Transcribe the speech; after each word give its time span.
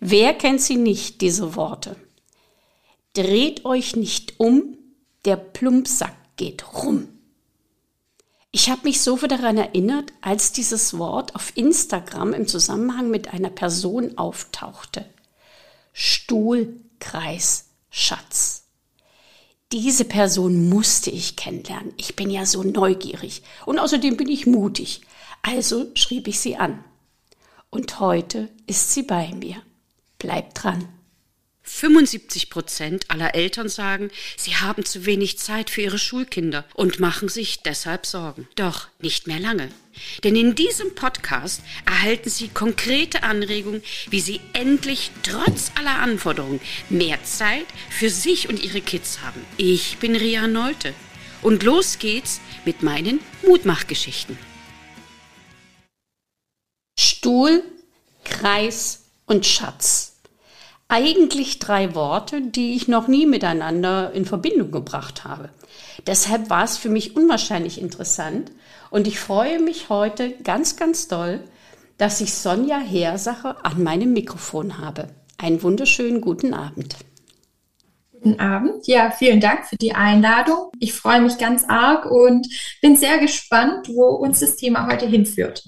Wer 0.00 0.32
kennt 0.32 0.62
sie 0.62 0.76
nicht, 0.76 1.20
diese 1.20 1.54
Worte? 1.56 1.94
Dreht 3.12 3.66
euch 3.66 3.96
nicht 3.96 4.40
um, 4.40 4.78
der 5.26 5.36
Plumpsack 5.36 6.16
geht 6.36 6.72
rum. 6.72 7.08
Ich 8.50 8.70
habe 8.70 8.80
mich 8.84 9.02
so 9.02 9.16
daran 9.16 9.58
erinnert, 9.58 10.12
als 10.22 10.52
dieses 10.52 10.98
Wort 10.98 11.34
auf 11.34 11.54
Instagram 11.54 12.32
im 12.32 12.48
Zusammenhang 12.48 13.10
mit 13.10 13.32
einer 13.32 13.50
Person 13.50 14.16
auftauchte. 14.16 15.04
Stuhlkreis 15.92 17.66
Schatz. 17.90 18.64
Diese 19.70 20.04
Person 20.04 20.68
musste 20.68 21.10
ich 21.10 21.36
kennenlernen. 21.36 21.92
Ich 21.98 22.16
bin 22.16 22.30
ja 22.30 22.46
so 22.46 22.62
neugierig 22.62 23.42
und 23.66 23.78
außerdem 23.78 24.16
bin 24.16 24.28
ich 24.28 24.46
mutig. 24.46 25.02
Also 25.42 25.90
schrieb 25.94 26.26
ich 26.26 26.40
sie 26.40 26.56
an. 26.56 26.82
Und 27.68 28.00
heute 28.00 28.48
ist 28.66 28.92
sie 28.92 29.02
bei 29.02 29.32
mir. 29.34 29.62
Bleibt 30.20 30.62
dran. 30.62 30.88
75 31.62 32.50
Prozent 32.50 33.10
aller 33.10 33.34
Eltern 33.34 33.68
sagen, 33.68 34.10
sie 34.36 34.56
haben 34.56 34.84
zu 34.84 35.06
wenig 35.06 35.38
Zeit 35.38 35.70
für 35.70 35.82
ihre 35.82 35.98
Schulkinder 35.98 36.64
und 36.74 37.00
machen 37.00 37.28
sich 37.28 37.62
deshalb 37.62 38.06
Sorgen. 38.06 38.48
Doch 38.56 38.88
nicht 39.00 39.26
mehr 39.26 39.38
lange. 39.38 39.70
Denn 40.24 40.36
in 40.36 40.54
diesem 40.54 40.94
Podcast 40.94 41.62
erhalten 41.86 42.28
Sie 42.28 42.48
konkrete 42.48 43.22
Anregungen, 43.22 43.82
wie 44.08 44.20
Sie 44.20 44.40
endlich 44.52 45.10
trotz 45.22 45.72
aller 45.78 46.00
Anforderungen 46.00 46.60
mehr 46.88 47.22
Zeit 47.24 47.66
für 47.88 48.10
sich 48.10 48.48
und 48.48 48.62
Ihre 48.62 48.80
Kids 48.80 49.20
haben. 49.20 49.44
Ich 49.56 49.98
bin 49.98 50.16
Ria 50.16 50.46
Neute 50.46 50.92
und 51.40 51.62
los 51.62 51.98
geht's 51.98 52.40
mit 52.64 52.82
meinen 52.82 53.20
Mutmachgeschichten. 53.46 54.38
Stuhl, 56.98 57.62
Kreis 58.24 59.04
und 59.26 59.46
Schatz 59.46 60.09
eigentlich 60.90 61.58
drei 61.60 61.94
Worte, 61.94 62.42
die 62.42 62.74
ich 62.74 62.88
noch 62.88 63.08
nie 63.08 63.24
miteinander 63.24 64.12
in 64.12 64.24
Verbindung 64.24 64.70
gebracht 64.70 65.24
habe. 65.24 65.50
Deshalb 66.06 66.50
war 66.50 66.64
es 66.64 66.76
für 66.76 66.88
mich 66.88 67.16
unwahrscheinlich 67.16 67.80
interessant 67.80 68.50
und 68.90 69.06
ich 69.06 69.20
freue 69.20 69.60
mich 69.60 69.88
heute 69.88 70.32
ganz, 70.42 70.76
ganz 70.76 71.08
doll, 71.08 71.40
dass 71.96 72.20
ich 72.20 72.34
Sonja 72.34 72.78
Heersacher 72.78 73.64
an 73.64 73.82
meinem 73.82 74.12
Mikrofon 74.12 74.78
habe. 74.78 75.08
Einen 75.38 75.62
wunderschönen 75.62 76.20
guten 76.20 76.54
Abend. 76.54 76.96
Guten 78.12 78.40
Abend. 78.40 78.86
Ja, 78.86 79.10
vielen 79.10 79.40
Dank 79.40 79.66
für 79.66 79.76
die 79.76 79.94
Einladung. 79.94 80.70
Ich 80.80 80.92
freue 80.92 81.20
mich 81.20 81.38
ganz 81.38 81.64
arg 81.68 82.04
und 82.10 82.46
bin 82.82 82.96
sehr 82.96 83.18
gespannt, 83.18 83.88
wo 83.88 84.06
uns 84.06 84.40
das 84.40 84.56
Thema 84.56 84.86
heute 84.90 85.06
hinführt. 85.06 85.64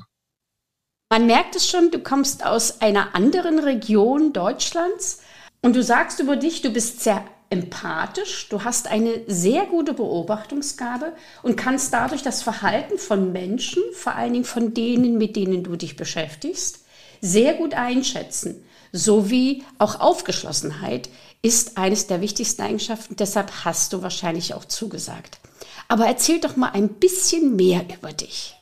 Man 1.12 1.26
merkt 1.26 1.56
es 1.56 1.68
schon, 1.68 1.90
du 1.90 1.98
kommst 1.98 2.42
aus 2.42 2.80
einer 2.80 3.14
anderen 3.14 3.58
Region 3.58 4.32
Deutschlands 4.32 5.20
und 5.60 5.76
du 5.76 5.82
sagst 5.82 6.20
über 6.20 6.36
dich, 6.36 6.62
du 6.62 6.70
bist 6.70 7.02
sehr 7.02 7.22
empathisch, 7.50 8.48
du 8.48 8.64
hast 8.64 8.86
eine 8.86 9.20
sehr 9.26 9.66
gute 9.66 9.92
Beobachtungsgabe 9.92 11.12
und 11.42 11.56
kannst 11.56 11.92
dadurch 11.92 12.22
das 12.22 12.40
Verhalten 12.40 12.96
von 12.96 13.30
Menschen, 13.30 13.82
vor 13.92 14.14
allen 14.14 14.32
Dingen 14.32 14.46
von 14.46 14.72
denen, 14.72 15.18
mit 15.18 15.36
denen 15.36 15.62
du 15.62 15.76
dich 15.76 15.96
beschäftigst, 15.96 16.86
sehr 17.20 17.52
gut 17.52 17.74
einschätzen. 17.74 18.64
Sowie 18.90 19.64
auch 19.76 20.00
Aufgeschlossenheit 20.00 21.10
ist 21.42 21.76
eines 21.76 22.06
der 22.06 22.22
wichtigsten 22.22 22.62
Eigenschaften, 22.62 23.16
deshalb 23.16 23.66
hast 23.66 23.92
du 23.92 24.00
wahrscheinlich 24.00 24.54
auch 24.54 24.64
zugesagt. 24.64 25.40
Aber 25.88 26.06
erzähl 26.06 26.40
doch 26.40 26.56
mal 26.56 26.70
ein 26.72 26.88
bisschen 26.88 27.54
mehr 27.54 27.84
über 27.98 28.14
dich. 28.14 28.56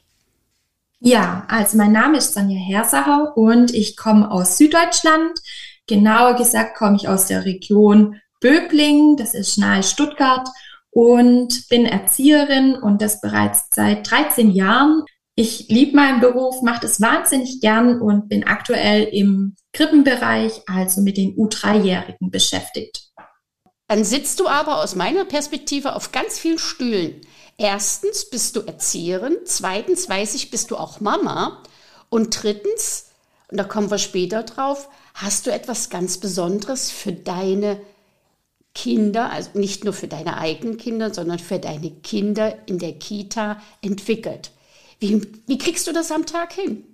Ja, 1.02 1.46
also 1.48 1.78
mein 1.78 1.92
Name 1.92 2.18
ist 2.18 2.34
Sonja 2.34 2.58
Hersacher 2.58 3.34
und 3.34 3.72
ich 3.72 3.96
komme 3.96 4.30
aus 4.30 4.58
Süddeutschland. 4.58 5.40
Genauer 5.86 6.34
gesagt 6.34 6.76
komme 6.76 6.96
ich 6.96 7.08
aus 7.08 7.26
der 7.26 7.46
Region 7.46 8.20
Böbling, 8.40 9.16
das 9.16 9.32
ist 9.32 9.56
nahe 9.56 9.82
Stuttgart 9.82 10.46
und 10.90 11.68
bin 11.70 11.86
Erzieherin 11.86 12.74
und 12.74 13.00
das 13.00 13.22
bereits 13.22 13.68
seit 13.70 14.10
13 14.10 14.50
Jahren. 14.50 15.04
Ich 15.36 15.68
liebe 15.68 15.96
meinen 15.96 16.20
Beruf, 16.20 16.60
mache 16.60 16.84
es 16.84 17.00
wahnsinnig 17.00 17.62
gern 17.62 17.98
und 18.02 18.28
bin 18.28 18.46
aktuell 18.46 19.04
im 19.04 19.56
Krippenbereich, 19.72 20.60
also 20.66 21.00
mit 21.00 21.16
den 21.16 21.34
U3-Jährigen 21.34 22.30
beschäftigt. 22.30 23.09
Dann 23.90 24.04
sitzt 24.04 24.38
du 24.38 24.46
aber 24.46 24.80
aus 24.84 24.94
meiner 24.94 25.24
Perspektive 25.24 25.96
auf 25.96 26.12
ganz 26.12 26.38
vielen 26.38 26.60
Stühlen. 26.60 27.22
Erstens 27.58 28.30
bist 28.30 28.54
du 28.54 28.60
Erzieherin, 28.60 29.36
zweitens 29.46 30.08
weiß 30.08 30.36
ich, 30.36 30.52
bist 30.52 30.70
du 30.70 30.76
auch 30.76 31.00
Mama 31.00 31.60
und 32.08 32.40
drittens, 32.40 33.06
und 33.48 33.56
da 33.56 33.64
kommen 33.64 33.90
wir 33.90 33.98
später 33.98 34.44
drauf, 34.44 34.88
hast 35.14 35.44
du 35.44 35.50
etwas 35.50 35.90
ganz 35.90 36.18
Besonderes 36.18 36.92
für 36.92 37.12
deine 37.12 37.80
Kinder, 38.76 39.32
also 39.32 39.58
nicht 39.58 39.82
nur 39.82 39.92
für 39.92 40.06
deine 40.06 40.38
eigenen 40.38 40.76
Kinder, 40.76 41.12
sondern 41.12 41.40
für 41.40 41.58
deine 41.58 41.90
Kinder 41.90 42.58
in 42.66 42.78
der 42.78 42.92
Kita 42.92 43.60
entwickelt. 43.82 44.52
Wie, 45.00 45.20
wie 45.48 45.58
kriegst 45.58 45.88
du 45.88 45.92
das 45.92 46.12
am 46.12 46.26
Tag 46.26 46.52
hin? 46.52 46.84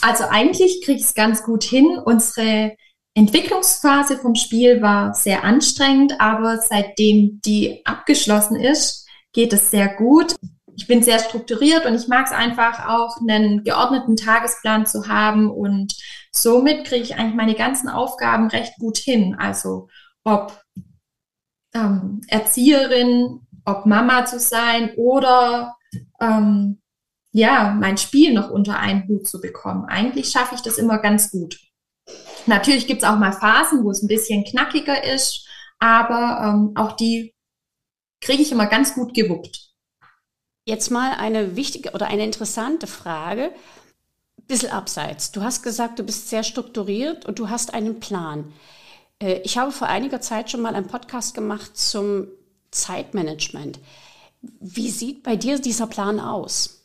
Also 0.00 0.22
eigentlich 0.22 0.80
kriege 0.84 1.00
ich 1.00 1.06
es 1.06 1.14
ganz 1.14 1.42
gut 1.42 1.64
hin. 1.64 1.98
Unsere 1.98 2.76
Entwicklungsphase 3.18 4.16
vom 4.16 4.36
Spiel 4.36 4.80
war 4.80 5.12
sehr 5.12 5.42
anstrengend, 5.42 6.20
aber 6.20 6.58
seitdem 6.58 7.40
die 7.44 7.84
abgeschlossen 7.84 8.54
ist, 8.54 9.08
geht 9.32 9.52
es 9.52 9.72
sehr 9.72 9.88
gut. 9.88 10.36
Ich 10.76 10.86
bin 10.86 11.02
sehr 11.02 11.18
strukturiert 11.18 11.84
und 11.84 11.96
ich 11.96 12.06
mag 12.06 12.26
es 12.26 12.32
einfach 12.32 12.88
auch, 12.88 13.16
einen 13.20 13.64
geordneten 13.64 14.14
Tagesplan 14.14 14.86
zu 14.86 15.08
haben 15.08 15.50
und 15.50 15.96
somit 16.30 16.84
kriege 16.84 17.02
ich 17.02 17.16
eigentlich 17.16 17.34
meine 17.34 17.56
ganzen 17.56 17.88
Aufgaben 17.88 18.46
recht 18.50 18.74
gut 18.78 18.98
hin. 18.98 19.34
Also 19.36 19.88
ob 20.22 20.62
ähm, 21.74 22.20
Erzieherin, 22.28 23.40
ob 23.64 23.84
Mama 23.84 24.26
zu 24.26 24.38
sein 24.38 24.92
oder 24.96 25.76
ähm, 26.20 26.80
ja, 27.32 27.76
mein 27.76 27.98
Spiel 27.98 28.32
noch 28.32 28.48
unter 28.48 28.78
einen 28.78 29.08
Hut 29.08 29.26
zu 29.26 29.40
bekommen. 29.40 29.86
Eigentlich 29.86 30.30
schaffe 30.30 30.54
ich 30.54 30.60
das 30.60 30.78
immer 30.78 30.98
ganz 30.98 31.32
gut. 31.32 31.58
Natürlich 32.48 32.86
gibt 32.86 33.02
es 33.02 33.08
auch 33.08 33.18
mal 33.18 33.32
Phasen, 33.32 33.84
wo 33.84 33.90
es 33.90 34.02
ein 34.02 34.08
bisschen 34.08 34.44
knackiger 34.44 35.04
ist, 35.04 35.46
aber 35.78 36.42
ähm, 36.44 36.72
auch 36.76 36.92
die 36.92 37.34
kriege 38.20 38.42
ich 38.42 38.50
immer 38.50 38.66
ganz 38.66 38.94
gut 38.94 39.14
gewuppt. 39.14 39.68
Jetzt 40.64 40.90
mal 40.90 41.12
eine 41.12 41.56
wichtige 41.56 41.92
oder 41.92 42.08
eine 42.08 42.24
interessante 42.24 42.86
Frage. 42.86 43.52
Bisschen 44.46 44.70
abseits. 44.70 45.30
Du 45.30 45.42
hast 45.42 45.62
gesagt, 45.62 45.98
du 45.98 46.02
bist 46.02 46.30
sehr 46.30 46.42
strukturiert 46.42 47.26
und 47.26 47.38
du 47.38 47.48
hast 47.50 47.74
einen 47.74 48.00
Plan. 48.00 48.52
Äh, 49.18 49.40
ich 49.44 49.58
habe 49.58 49.72
vor 49.72 49.88
einiger 49.88 50.20
Zeit 50.20 50.50
schon 50.50 50.62
mal 50.62 50.74
einen 50.74 50.86
Podcast 50.86 51.34
gemacht 51.34 51.76
zum 51.76 52.28
Zeitmanagement. 52.70 53.78
Wie 54.40 54.90
sieht 54.90 55.22
bei 55.22 55.36
dir 55.36 55.58
dieser 55.58 55.86
Plan 55.86 56.20
aus? 56.20 56.77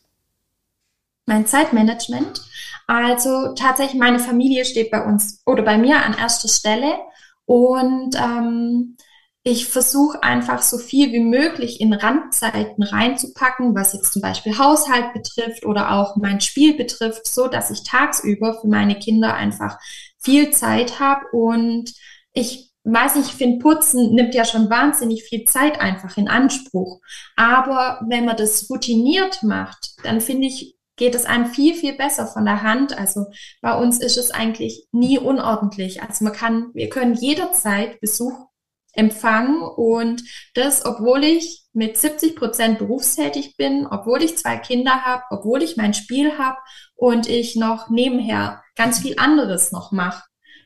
Mein 1.26 1.46
Zeitmanagement. 1.46 2.42
Also 2.88 3.54
tatsächlich, 3.54 4.00
meine 4.00 4.20
Familie 4.20 4.66
steht 4.66 4.92
bei 4.92 5.04
uns 5.04 5.42
oder 5.46 5.64
bei 5.64 5.78
mir 5.78 6.04
an 6.04 6.18
erster 6.18 6.50
Stelle. 6.50 7.00
Und 7.46 8.16
ähm, 8.16 8.98
ich 9.44 9.68
versuche 9.68 10.24
einfach 10.24 10.62
so 10.62 10.78
viel 10.78 11.12
wie 11.12 11.20
möglich 11.20 11.82
in 11.82 11.94
Randzeiten 11.94 12.82
reinzupacken, 12.82 13.76
was 13.76 13.94
jetzt 13.94 14.14
zum 14.14 14.22
Beispiel 14.22 14.58
Haushalt 14.58 15.14
betrifft 15.14 15.66
oder 15.66 15.92
auch 15.92 16.16
mein 16.16 16.40
Spiel 16.40 16.78
betrifft, 16.78 17.28
so 17.28 17.50
dass 17.50 17.70
ich 17.70 17.84
tagsüber 17.84 18.60
für 18.62 18.68
meine 18.68 18.98
Kinder 18.98 19.34
einfach 19.34 19.78
viel 20.20 20.52
Zeit 20.52 21.02
habe 21.02 21.26
und 21.34 21.92
ich 22.32 22.72
weiß 22.86 23.16
nicht, 23.16 23.30
ich 23.30 23.36
finde 23.36 23.60
Putzen 23.60 24.14
nimmt 24.14 24.34
ja 24.34 24.46
schon 24.46 24.70
wahnsinnig 24.70 25.24
viel 25.24 25.46
Zeit 25.46 25.80
einfach 25.80 26.18
in 26.18 26.28
Anspruch. 26.28 27.00
Aber 27.36 28.02
wenn 28.08 28.26
man 28.26 28.36
das 28.36 28.70
routiniert 28.70 29.44
macht, 29.44 29.92
dann 30.04 30.20
finde 30.20 30.48
ich, 30.48 30.76
geht 30.96 31.16
es 31.16 31.26
einem 31.26 31.48
viel, 31.48 31.74
viel 31.74 31.94
besser 31.94 32.28
von 32.28 32.46
der 32.46 32.62
Hand. 32.62 32.98
Also 32.98 33.26
bei 33.62 33.76
uns 33.78 34.00
ist 34.00 34.18
es 34.18 34.32
eigentlich 34.32 34.88
nie 34.92 35.18
unordentlich. 35.18 36.02
Also 36.02 36.24
man 36.24 36.34
kann, 36.34 36.72
wir 36.74 36.90
können 36.90 37.16
jederzeit 37.16 38.00
Besuch 38.00 38.48
empfangen 38.94 39.64
und 39.64 40.24
das, 40.54 40.86
obwohl 40.86 41.24
ich 41.24 41.64
mit 41.74 41.98
70 41.98 42.36
Prozent 42.36 42.78
berufstätig 42.78 43.58
bin, 43.58 43.88
obwohl 43.88 44.22
ich 44.22 44.38
zwei 44.38 44.58
Kinder 44.58 45.04
habe, 45.04 45.24
obwohl 45.32 45.64
ich 45.64 45.78
mein 45.78 45.96
Spiel 45.96 46.38
habe 46.38 46.58
und 46.96 47.28
ich 47.28 47.56
noch 47.56 47.90
nebenher 47.90 48.62
ganz 48.76 49.00
viel 49.00 49.18
anderes 49.18 49.72
noch 49.72 49.92
mache. 49.92 50.24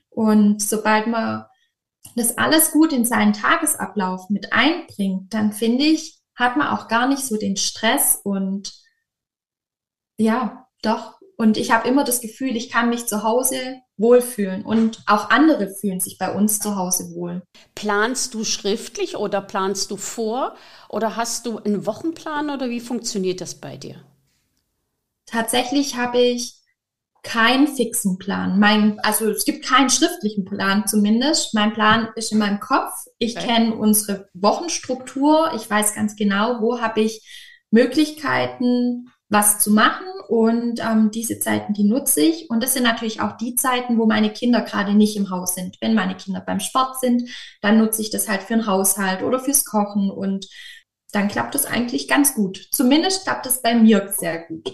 Und 0.09 0.61
sobald 0.61 1.07
man 1.07 1.45
das 2.15 2.37
alles 2.37 2.71
gut 2.71 2.91
in 2.91 3.05
seinen 3.05 3.33
Tagesablauf 3.33 4.29
mit 4.29 4.51
einbringt, 4.51 5.33
dann 5.33 5.53
finde 5.53 5.85
ich, 5.85 6.19
hat 6.35 6.57
man 6.57 6.67
auch 6.67 6.87
gar 6.87 7.07
nicht 7.07 7.23
so 7.23 7.37
den 7.37 7.55
Stress 7.55 8.19
und 8.23 8.73
ja, 10.17 10.67
doch. 10.81 11.17
Und 11.37 11.57
ich 11.57 11.71
habe 11.71 11.87
immer 11.87 12.03
das 12.03 12.19
Gefühl, 12.19 12.55
ich 12.55 12.71
kann 12.71 12.89
mich 12.89 13.05
zu 13.05 13.21
Hause 13.21 13.81
wohlfühlen 13.95 14.65
und 14.65 15.03
auch 15.05 15.29
andere 15.29 15.69
fühlen 15.69 15.99
sich 15.99 16.17
bei 16.17 16.33
uns 16.33 16.59
zu 16.59 16.75
Hause 16.75 17.13
wohl. 17.15 17.43
Planst 17.75 18.33
du 18.33 18.43
schriftlich 18.43 19.17
oder 19.17 19.41
planst 19.41 19.91
du 19.91 19.97
vor 19.97 20.55
oder 20.89 21.15
hast 21.15 21.45
du 21.45 21.59
einen 21.59 21.85
Wochenplan 21.85 22.49
oder 22.49 22.69
wie 22.69 22.79
funktioniert 22.79 23.39
das 23.41 23.55
bei 23.55 23.77
dir? 23.77 24.03
Tatsächlich 25.27 25.95
habe 25.95 26.19
ich 26.19 26.55
keinen 27.21 27.67
fixen 27.67 28.17
Plan. 28.17 28.57
Mein, 28.57 28.99
also 29.01 29.29
es 29.29 29.45
gibt 29.45 29.65
keinen 29.65 29.89
schriftlichen 29.89 30.45
Plan 30.45 30.87
zumindest. 30.87 31.53
Mein 31.53 31.73
Plan 31.73 32.09
ist 32.15 32.31
in 32.31 32.37
meinem 32.37 32.59
Kopf. 32.59 32.91
Ich 33.17 33.35
okay. 33.35 33.47
kenne 33.47 33.75
unsere 33.75 34.29
Wochenstruktur. 34.33 35.51
Ich 35.55 35.69
weiß 35.69 35.93
ganz 35.93 36.15
genau, 36.15 36.61
wo 36.61 36.79
habe 36.79 37.01
ich 37.01 37.27
Möglichkeiten, 37.69 39.11
was 39.29 39.59
zu 39.59 39.71
machen. 39.71 40.05
Und 40.27 40.81
ähm, 40.81 41.11
diese 41.11 41.39
Zeiten, 41.39 41.73
die 41.73 41.85
nutze 41.85 42.21
ich. 42.21 42.49
Und 42.49 42.61
das 42.61 42.73
sind 42.73 42.83
natürlich 42.83 43.21
auch 43.21 43.37
die 43.37 43.55
Zeiten, 43.55 43.97
wo 43.97 44.05
meine 44.05 44.31
Kinder 44.31 44.61
gerade 44.61 44.93
nicht 44.93 45.15
im 45.15 45.29
Haus 45.29 45.55
sind. 45.55 45.77
Wenn 45.79 45.93
meine 45.93 46.15
Kinder 46.15 46.41
beim 46.45 46.59
Sport 46.59 46.99
sind, 46.99 47.29
dann 47.61 47.77
nutze 47.77 48.01
ich 48.01 48.09
das 48.09 48.27
halt 48.27 48.43
für 48.43 48.55
den 48.55 48.67
Haushalt 48.67 49.23
oder 49.23 49.39
fürs 49.39 49.63
Kochen. 49.63 50.11
Und 50.11 50.47
dann 51.11 51.29
klappt 51.29 51.55
das 51.55 51.65
eigentlich 51.65 52.07
ganz 52.07 52.33
gut. 52.35 52.67
Zumindest 52.71 53.23
klappt 53.23 53.45
es 53.45 53.61
bei 53.61 53.75
mir 53.75 54.13
sehr 54.17 54.45
gut. 54.47 54.69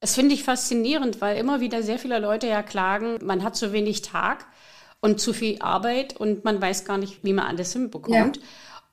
Das 0.00 0.14
finde 0.14 0.34
ich 0.34 0.44
faszinierend, 0.44 1.20
weil 1.20 1.38
immer 1.38 1.60
wieder 1.60 1.82
sehr 1.82 1.98
viele 1.98 2.18
Leute 2.18 2.46
ja 2.46 2.62
klagen, 2.62 3.18
man 3.24 3.42
hat 3.42 3.56
zu 3.56 3.72
wenig 3.72 4.02
Tag 4.02 4.46
und 5.00 5.20
zu 5.20 5.32
viel 5.32 5.60
Arbeit 5.60 6.16
und 6.16 6.44
man 6.44 6.60
weiß 6.60 6.84
gar 6.84 6.98
nicht, 6.98 7.24
wie 7.24 7.32
man 7.32 7.46
alles 7.46 7.72
hinbekommt. 7.72 8.36
Ja. 8.36 8.42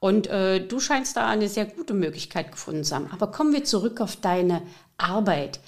Und 0.03 0.27
äh, 0.27 0.59
du 0.59 0.81
scheinst 0.81 1.15
da 1.15 1.27
eine 1.29 1.47
sehr 1.47 1.63
gute 1.63 1.93
Möglichkeit 1.93 2.51
gefunden 2.51 2.83
zu 2.83 2.93
haben. 2.93 3.09
Aber 3.13 3.27
kommen 3.27 3.53
wir 3.53 3.63
zurück 3.63 4.01
auf 4.01 4.17
deine 4.17 4.61
Arbeit. 4.97 5.61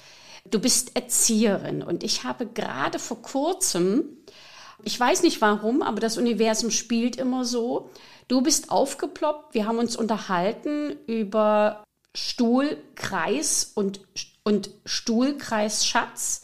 Du 0.50 0.58
bist 0.58 0.94
Erzieherin 0.94 1.82
und 1.82 2.04
ich 2.04 2.24
habe 2.24 2.44
gerade 2.44 2.98
vor 2.98 3.22
kurzem, 3.22 4.04
ich 4.84 5.00
weiß 5.00 5.22
nicht 5.22 5.40
warum, 5.40 5.80
aber 5.80 6.00
das 6.00 6.18
Universum 6.18 6.70
spielt 6.70 7.16
immer 7.16 7.46
so. 7.46 7.88
Du 8.28 8.42
bist 8.42 8.70
aufgeploppt, 8.70 9.54
wir 9.54 9.66
haben 9.66 9.78
uns 9.78 9.96
unterhalten 9.96 10.98
über 11.06 11.82
Stuhlkreis 12.14 13.72
und 13.74 14.00
und 14.44 14.68
Stuhlkreis 14.84 15.86
Schatz. 15.86 16.42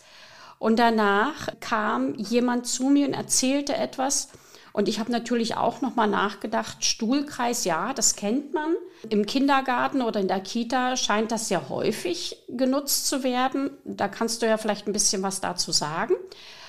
Und 0.59 0.79
danach 0.79 1.49
kam 1.61 2.15
jemand 2.15 2.67
zu 2.67 2.85
mir 2.85 3.06
und 3.06 3.12
erzählte 3.12 3.77
etwas. 3.77 4.31
Und 4.73 4.89
ich 4.89 4.99
habe 4.99 5.13
natürlich 5.13 5.57
auch 5.57 5.81
nochmal 5.83 6.09
nachgedacht, 6.09 6.85
Stuhlkreis, 6.85 7.65
ja, 7.65 7.93
das 7.93 8.17
kennt 8.17 8.55
man. 8.55 8.75
Im 9.09 9.27
Kindergarten 9.27 10.01
oder 10.01 10.21
in 10.21 10.29
der 10.29 10.41
Kita 10.41 10.97
scheint 10.97 11.31
das 11.31 11.49
sehr 11.49 11.69
häufig 11.69 12.39
genutzt 12.49 13.07
zu 13.07 13.23
werden. 13.23 13.71
Da 13.85 14.09
kannst 14.09 14.43
du 14.43 14.47
ja 14.47 14.57
vielleicht 14.57 14.87
ein 14.87 14.93
bisschen 14.93 15.23
was 15.23 15.41
dazu 15.41 15.73
sagen. 15.73 16.15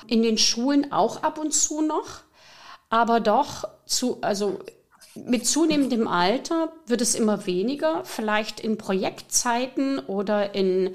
In 0.07 0.21
den 0.21 0.37
Schulen 0.37 0.91
auch 0.91 1.23
ab 1.23 1.37
und 1.37 1.53
zu 1.53 1.81
noch. 1.81 2.21
Aber 2.89 3.19
doch 3.19 3.67
zu, 3.85 4.17
also 4.21 4.59
mit 5.15 5.45
zunehmendem 5.45 6.07
Alter 6.07 6.73
wird 6.85 7.01
es 7.01 7.15
immer 7.15 7.45
weniger, 7.45 8.03
vielleicht 8.03 8.59
in 8.59 8.77
Projektzeiten 8.77 9.99
oder 9.99 10.55
in 10.55 10.93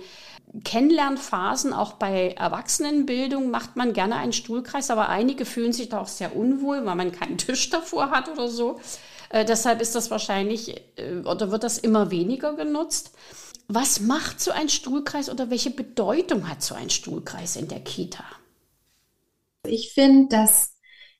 Kennenlernphasen, 0.65 1.73
auch 1.73 1.95
bei 1.95 2.33
Erwachsenenbildung, 2.33 3.51
macht 3.51 3.77
man 3.77 3.93
gerne 3.93 4.17
einen 4.17 4.33
Stuhlkreis, 4.33 4.91
aber 4.91 5.09
einige 5.09 5.45
fühlen 5.45 5.73
sich 5.73 5.89
da 5.89 6.01
auch 6.01 6.09
sehr 6.09 6.35
unwohl, 6.35 6.85
weil 6.85 6.95
man 6.95 7.13
keinen 7.13 7.39
Tisch 7.39 7.71
davor 7.71 8.11
hat 8.11 8.29
oder 8.29 8.49
so. 8.49 8.81
Äh, 9.31 9.45
deshalb 9.45 9.81
ist 9.81 9.95
das 9.95 10.11
wahrscheinlich 10.11 10.81
äh, 10.97 11.21
oder 11.25 11.51
wird 11.51 11.65
das 11.65 11.79
immer 11.79 12.11
weniger 12.11 12.55
genutzt. 12.55 13.13
Was 13.69 14.01
macht 14.01 14.41
so 14.41 14.51
ein 14.51 14.71
Stuhlkreis 14.71 15.29
oder 15.29 15.51
welche 15.51 15.71
Bedeutung 15.71 16.49
hat 16.49 16.63
so 16.63 16.75
ein 16.75 16.89
Stuhlkreis 16.89 17.57
in 17.57 17.69
der 17.69 17.81
Kita? 17.81 18.25
Ich 19.67 19.93
finde, 19.93 20.29
dass 20.35 20.75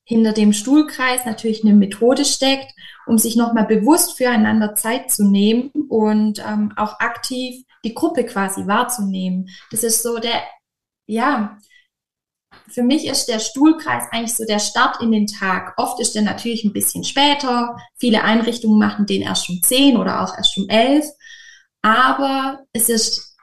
hinter 0.05 0.33
dem 0.33 0.55
Stuhlkreis 0.55 1.27
natürlich 1.27 1.63
eine 1.63 1.75
Methode 1.75 2.25
steckt, 2.25 2.73
um 3.07 3.19
sich 3.19 3.37
nochmal 3.37 3.67
bewusst 3.67 4.17
füreinander 4.17 4.75
Zeit 4.75 5.11
zu 5.11 5.25
nehmen 5.25 5.71
und 5.91 6.39
ähm, 6.39 6.73
auch 6.77 6.99
aktiv 7.01 7.67
die 7.85 7.95
Gruppe 7.95 8.25
quasi 8.25 8.67
wahrzunehmen. 8.67 9.49
Das 9.71 9.83
ist 9.83 10.03
so 10.03 10.19
der, 10.19 10.43
ja, 11.07 11.59
für 12.69 12.83
mich 12.83 13.07
ist 13.07 13.27
der 13.27 13.39
Stuhlkreis 13.39 14.05
eigentlich 14.11 14.35
so 14.35 14.45
der 14.45 14.59
Start 14.59 15.01
in 15.03 15.13
den 15.13 15.27
Tag. 15.27 15.75
Oft 15.77 16.01
ist 16.01 16.15
der 16.15 16.23
natürlich 16.23 16.65
ein 16.65 16.73
bisschen 16.73 17.05
später. 17.05 17.77
Viele 17.99 18.23
Einrichtungen 18.23 18.79
machen 18.79 19.07
den 19.07 19.23
erst 19.23 19.49
um 19.49 19.61
zehn 19.63 19.97
oder 19.97 20.23
auch 20.23 20.37
erst 20.37 20.57
um 20.59 20.69
elf. 20.69 21.07
Aber 21.83 22.65
es 22.73 22.89
ist 22.89 23.37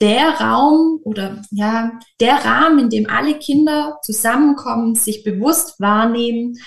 der 0.00 0.40
Raum 0.40 1.00
oder 1.04 1.42
ja, 1.50 1.98
der 2.20 2.44
Rahmen, 2.44 2.78
in 2.78 2.90
dem 2.90 3.08
alle 3.08 3.38
Kinder 3.38 3.98
zusammenkommen, 4.02 4.94
sich 4.94 5.24
bewusst 5.24 5.80
wahrnehmen, 5.80 6.58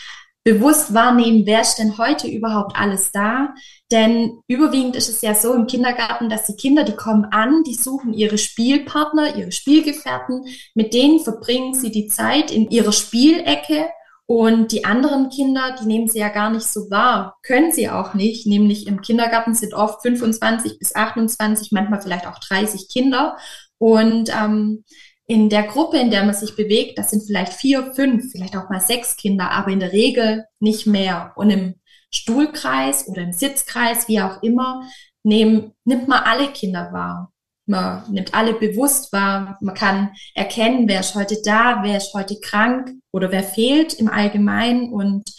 bewusst 0.48 0.94
wahrnehmen, 0.94 1.46
wer 1.46 1.60
ist 1.60 1.76
denn 1.76 1.98
heute 1.98 2.30
überhaupt 2.30 2.78
alles 2.80 3.12
da? 3.12 3.54
Denn 3.92 4.40
überwiegend 4.48 4.96
ist 4.96 5.10
es 5.10 5.22
ja 5.22 5.34
so 5.34 5.54
im 5.54 5.68
Kindergarten, 5.68 6.30
dass 6.30 6.46
die 6.46 6.56
Kinder, 6.56 6.86
die 6.86 6.96
kommen 6.96 7.26
an, 7.26 7.64
die 7.64 7.74
suchen 7.74 8.14
ihre 8.14 8.38
Spielpartner, 8.38 9.36
ihre 9.36 9.52
Spielgefährten, 9.52 10.46
mit 10.74 10.94
denen 10.94 11.20
verbringen 11.20 11.74
sie 11.74 11.92
die 11.92 12.08
Zeit 12.08 12.50
in 12.50 12.70
ihrer 12.70 12.94
Spielecke 12.94 13.90
und 14.26 14.72
die 14.72 14.86
anderen 14.86 15.30
Kinder, 15.30 15.76
die 15.82 15.86
nehmen 15.86 16.08
sie 16.08 16.20
ja 16.20 16.30
gar 16.30 16.50
nicht 16.50 16.66
so 16.66 16.90
wahr, 16.90 17.36
können 17.44 17.74
sie 17.74 17.90
auch 17.90 18.14
nicht. 18.14 18.48
Nämlich 18.48 18.88
im 18.88 19.02
Kindergarten 19.02 19.54
sind 19.54 19.74
oft 19.74 20.02
25 20.02 20.80
bis 20.80 20.96
28, 20.96 21.74
manchmal 21.74 22.02
vielleicht 22.02 22.26
auch 22.26 22.40
30 22.40 22.88
Kinder. 22.88 23.36
Und 23.80 24.30
ähm, 24.34 24.86
in 25.28 25.50
der 25.50 25.64
Gruppe, 25.64 25.98
in 25.98 26.10
der 26.10 26.24
man 26.24 26.34
sich 26.34 26.56
bewegt, 26.56 26.98
das 26.98 27.12
sind 27.12 27.24
vielleicht 27.26 27.54
vier, 27.54 27.94
fünf, 27.94 28.32
vielleicht 28.32 28.56
auch 28.56 28.70
mal 28.70 28.80
sechs 28.80 29.18
Kinder, 29.18 29.52
aber 29.52 29.72
in 29.72 29.82
der 29.82 29.92
Regel 29.92 30.46
nicht 30.60 30.88
mehr. 30.88 31.34
Und 31.36 31.50
im 31.50 31.76
Stuhlkreis 32.14 33.08
oder 33.10 33.24
im 33.24 33.34
Sitzkreis, 33.34 34.08
wie 34.08 34.22
auch 34.22 34.42
immer, 34.42 34.84
nehm, 35.24 35.74
nimmt 35.84 36.08
man 36.08 36.24
alle 36.24 36.48
Kinder 36.48 36.94
wahr. 36.94 37.34
Man 37.66 38.10
nimmt 38.10 38.34
alle 38.34 38.54
bewusst 38.54 39.12
wahr. 39.12 39.58
Man 39.60 39.76
kann 39.76 40.12
erkennen, 40.34 40.88
wer 40.88 41.02
ist 41.02 41.16
heute 41.16 41.38
da, 41.44 41.84
wer 41.84 41.98
ist 41.98 42.14
heute 42.14 42.40
krank 42.40 42.92
oder 43.12 43.30
wer 43.30 43.44
fehlt 43.44 43.94
im 43.96 44.08
Allgemeinen. 44.08 44.94
Und 44.94 45.30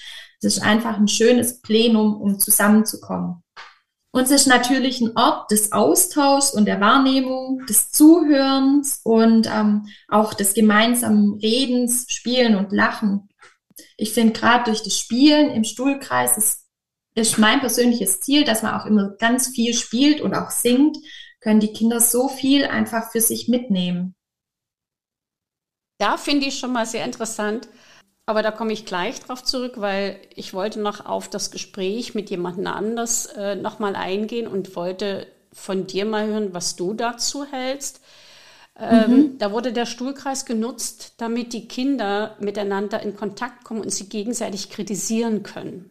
es 0.43 0.57
ist 0.57 0.63
einfach 0.63 0.99
ein 0.99 1.09
schönes 1.09 1.63
Plenum, 1.63 2.21
um 2.21 2.39
zusammenzukommen. 2.39 3.43
Uns 4.19 4.33
ist 4.33 4.49
natürlich 4.49 5.01
ein 5.01 5.17
Ort 5.17 5.53
des 5.53 5.71
Austauschs 5.71 6.51
und 6.53 6.65
der 6.65 6.81
Wahrnehmung, 6.81 7.65
des 7.67 7.93
Zuhörens 7.93 9.01
und 9.05 9.47
ähm, 9.47 9.87
auch 10.09 10.35
des 10.35 10.55
gemeinsamen 10.55 11.35
Redens, 11.35 12.05
Spielen 12.09 12.57
und 12.57 12.73
Lachen. 12.73 13.29
Ich 13.97 14.13
finde 14.13 14.33
gerade 14.33 14.65
durch 14.65 14.83
das 14.83 14.99
Spielen 14.99 15.53
im 15.53 15.63
Stuhlkreis 15.63 16.37
ist, 16.37 16.67
ist 17.15 17.39
mein 17.39 17.61
persönliches 17.61 18.21
Ziel, 18.21 18.43
dass 18.43 18.65
man 18.65 18.75
auch 18.75 18.87
immer 18.87 19.15
ganz 19.21 19.55
viel 19.55 19.73
spielt 19.73 20.21
und 20.21 20.35
auch 20.35 20.51
singt, 20.51 20.97
können 21.39 21.61
die 21.61 21.73
Kinder 21.73 22.01
so 22.01 22.27
viel 22.29 22.65
einfach 22.65 23.13
für 23.13 23.21
sich 23.21 23.47
mitnehmen. 23.47 24.17
Da 25.99 26.17
finde 26.17 26.47
ich 26.47 26.59
schon 26.59 26.73
mal 26.73 26.87
sehr 26.87 27.05
interessant, 27.05 27.69
aber 28.29 28.43
da 28.43 28.51
komme 28.51 28.75
ich 28.75 28.85
gleich 28.85 29.21
drauf 29.21 29.43
zurück, 29.43 29.75
weil 29.77 30.21
ich 30.35 30.53
wollte 30.53 30.81
noch 30.81 31.07
auf 31.07 31.31
das 31.31 31.51
Gespräch 31.51 32.15
mit 32.15 32.29
jemandem 32.29 32.67
anders 32.67 33.25
äh, 33.25 33.57
nochmal 33.57 33.97
eingehen 33.97 34.47
und 34.47 34.77
wollte 34.77 35.27
von 35.51 35.87
dir 35.87 36.05
mal 36.05 36.27
hören, 36.27 36.53
was 36.53 36.77
du 36.77 36.93
dazu 36.93 37.47
hältst. 37.51 38.03
Ähm, 38.79 39.11
mhm. 39.11 39.39
Da 39.39 39.51
wurde 39.51 39.73
der 39.73 39.87
Stuhlkreis 39.87 40.45
genutzt, 40.45 41.15
damit 41.17 41.55
die 41.55 41.69
Kinder 41.69 42.37
miteinander 42.39 43.03
in 43.03 43.17
Kontakt 43.17 43.65
kommen 43.65 43.81
und 43.81 43.91
sie 43.91 44.11
gegenseitig 44.11 44.69
kritisieren 44.69 45.43
können. 45.43 45.89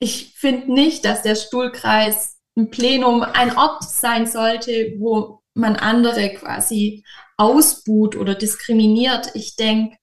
Ich 0.00 0.34
finde 0.36 0.70
nicht, 0.70 1.06
dass 1.06 1.22
der 1.22 1.34
Stuhlkreis 1.34 2.36
im 2.56 2.68
Plenum 2.68 3.22
ein 3.22 3.56
Ort 3.56 3.84
sein 3.84 4.26
sollte, 4.26 4.96
wo 4.98 5.40
man 5.54 5.76
andere 5.76 6.28
quasi 6.34 7.04
ausbuht 7.38 8.16
oder 8.16 8.34
diskriminiert. 8.34 9.30
Ich 9.32 9.56
denke, 9.56 9.96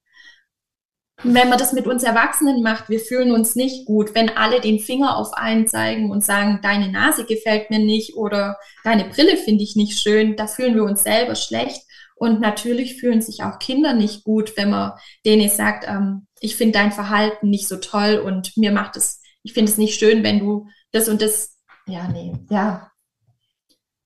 wenn 1.24 1.50
man 1.50 1.58
das 1.58 1.74
mit 1.74 1.88
uns 1.88 2.04
Erwachsenen 2.04 2.62
macht, 2.62 2.90
wir 2.90 3.00
fühlen 3.00 3.32
uns 3.32 3.56
nicht 3.56 3.86
gut, 3.86 4.14
wenn 4.14 4.30
alle 4.38 4.62
den 4.62 4.80
Finger 4.80 5.18
auf 5.18 5.34
einen 5.34 5.68
zeigen 5.68 6.12
und 6.12 6.24
sagen, 6.24 6.60
deine 6.62 6.92
Nase 6.92 7.26
gefällt 7.26 7.72
mir 7.72 7.80
nicht 7.80 8.16
oder 8.16 8.58
deine 8.84 9.06
Brille 9.06 9.36
finde 9.38 9.64
ich 9.64 9.76
nicht 9.76 10.00
schön, 10.00 10.36
da 10.36 10.46
fühlen 10.46 10.76
wir 10.76 10.84
uns 10.84 11.04
selber 11.04 11.36
schlecht. 11.36 11.82
Und 12.16 12.40
natürlich 12.40 13.00
fühlen 13.00 13.22
sich 13.22 13.44
auch 13.44 13.60
Kinder 13.60 13.94
nicht 13.94 14.24
gut, 14.24 14.58
wenn 14.58 14.72
man 14.72 14.94
denen 15.26 15.50
sagt, 15.50 15.88
ähm, 15.88 16.28
ich 16.40 16.56
finde 16.56 16.80
dein 16.80 16.92
Verhalten 16.92 17.50
nicht 17.50 17.68
so 17.68 17.78
toll 17.78 18.22
und 18.24 18.58
mir 18.58 18.72
macht 18.72 18.96
es, 18.96 19.22
ich 19.44 19.54
finde 19.54 19.72
es 19.72 19.78
nicht 19.78 20.00
schön, 20.00 20.24
wenn 20.24 20.40
du 20.40 20.68
das 20.92 21.10
und 21.10 21.22
das, 21.22 21.58
ja, 21.86 22.08
nee, 22.08 22.34
ja, 22.50 22.92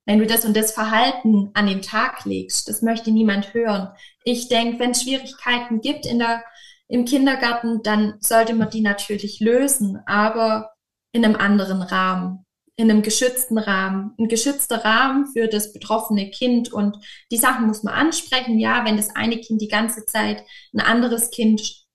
wenn 0.06 0.20
du 0.20 0.26
das 0.26 0.46
und 0.46 0.58
das 0.58 0.74
Verhalten 0.74 1.52
an 1.54 1.68
den 1.68 1.82
Tag 1.82 2.26
legst. 2.26 2.68
Das 2.68 2.82
möchte 2.82 3.12
niemand 3.12 3.54
hören. 3.54 3.90
Ich 4.24 4.50
denke, 4.50 4.80
wenn 4.80 4.92
es 4.92 5.04
Schwierigkeiten 5.04 5.80
gibt 5.80 6.06
in 6.06 6.20
der 6.20 6.44
im 6.92 7.06
Kindergarten, 7.06 7.82
dann 7.84 8.16
sollte 8.20 8.54
man 8.54 8.70
die 8.70 8.82
natürlich 8.82 9.40
lösen, 9.40 10.00
aber 10.06 10.74
in 11.14 11.24
einem 11.24 11.38
anderen 11.38 11.82
Rahmen, 11.82 12.46
in 12.76 12.92
einem 12.92 13.02
geschützten 13.02 13.58
Rahmen, 13.58 14.14
ein 14.20 14.28
geschützter 14.28 14.84
Rahmen 14.84 15.28
für 15.28 15.48
das 15.48 15.72
betroffene 15.72 16.30
Kind 16.32 16.72
und 16.74 16.98
die 17.32 17.38
Sachen 17.38 17.66
muss 17.66 17.84
man 17.84 17.94
ansprechen. 17.94 18.60
Ja, 18.60 18.84
wenn 18.84 18.98
das 18.98 19.16
eine 19.16 19.38
Kind 19.40 19.62
die 19.62 19.70
ganze 19.70 20.06
Zeit 20.06 20.44
ein 20.74 20.82
anderes 20.82 21.32
Kind 21.32 21.86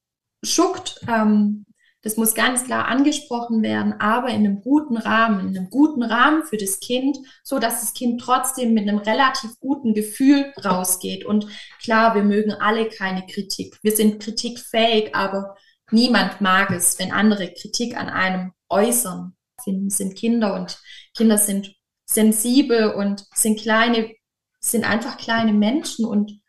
schuckt, 0.43 1.01
ähm, 1.09 1.67
Das 2.07 2.17
muss 2.17 2.37
ganz 2.37 2.63
klar 2.63 2.87
angesprochen 2.87 3.65
werden, 3.65 3.95
aber 3.95 4.29
in 4.29 4.37
einem 4.37 4.61
guten 4.61 4.97
Rahmen, 4.97 5.49
in 5.49 5.59
einem 5.59 5.71
guten 5.71 6.05
Rahmen 6.05 6.45
für 6.45 6.57
das 6.57 6.79
Kind, 6.79 7.19
so 7.43 7.59
dass 7.59 7.81
das 7.81 7.95
Kind 7.95 8.21
trotzdem 8.21 8.75
mit 8.75 8.89
einem 8.89 8.99
relativ 8.99 9.59
guten 9.59 9.93
Gefühl 9.93 10.53
rausgeht. 10.65 11.25
Und 11.25 11.49
klar, 11.83 12.15
wir 12.15 12.23
mögen 12.23 12.53
alle 12.53 12.89
keine 12.89 13.27
Kritik. 13.27 13.77
Wir 13.83 13.91
sind 13.91 14.23
kritikfähig, 14.23 15.17
aber 15.17 15.57
niemand 15.91 16.41
mag 16.41 16.71
es, 16.71 16.97
wenn 17.01 17.11
andere 17.11 17.53
Kritik 17.53 17.97
an 17.97 18.09
einem 18.09 18.53
äußern. 18.69 19.35
Wir 19.65 19.91
sind 19.91 20.15
Kinder 20.15 20.55
und 20.55 20.79
Kinder 21.17 21.39
sind 21.39 21.75
sensibel 22.05 22.93
und 22.93 23.27
sind 23.35 23.59
kleine, 23.59 24.15
sind 24.61 24.89
einfach 24.89 25.19
kleine 25.19 25.53
Menschen 25.53 26.05
und 26.05 26.41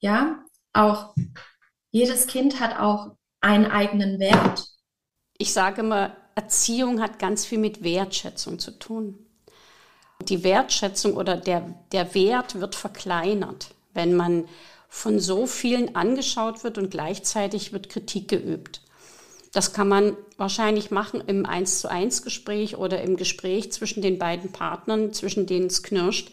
ja, 0.00 0.44
auch 0.74 1.14
jedes 1.92 2.26
Kind 2.26 2.60
hat 2.60 2.78
auch 2.78 3.16
einen 3.40 3.64
eigenen 3.64 4.20
Wert. 4.20 4.77
Ich 5.38 5.52
sage 5.52 5.82
immer, 5.82 6.16
Erziehung 6.34 7.00
hat 7.00 7.20
ganz 7.20 7.46
viel 7.46 7.58
mit 7.58 7.84
Wertschätzung 7.84 8.58
zu 8.58 8.72
tun. 8.72 9.18
Die 10.22 10.42
Wertschätzung 10.42 11.14
oder 11.14 11.36
der, 11.36 11.74
der 11.92 12.12
Wert 12.14 12.60
wird 12.60 12.74
verkleinert, 12.74 13.68
wenn 13.94 14.16
man 14.16 14.48
von 14.88 15.20
so 15.20 15.46
vielen 15.46 15.94
angeschaut 15.94 16.64
wird 16.64 16.76
und 16.76 16.90
gleichzeitig 16.90 17.72
wird 17.72 17.88
Kritik 17.88 18.28
geübt. 18.28 18.82
Das 19.52 19.72
kann 19.72 19.88
man 19.88 20.16
wahrscheinlich 20.36 20.90
machen 20.90 21.22
im 21.26 21.46
1 21.46 21.80
zu 21.80 21.90
1 21.90 22.22
Gespräch 22.22 22.76
oder 22.76 23.00
im 23.02 23.16
Gespräch 23.16 23.70
zwischen 23.72 24.02
den 24.02 24.18
beiden 24.18 24.50
Partnern, 24.50 25.12
zwischen 25.12 25.46
denen 25.46 25.66
es 25.66 25.82
knirscht. 25.82 26.32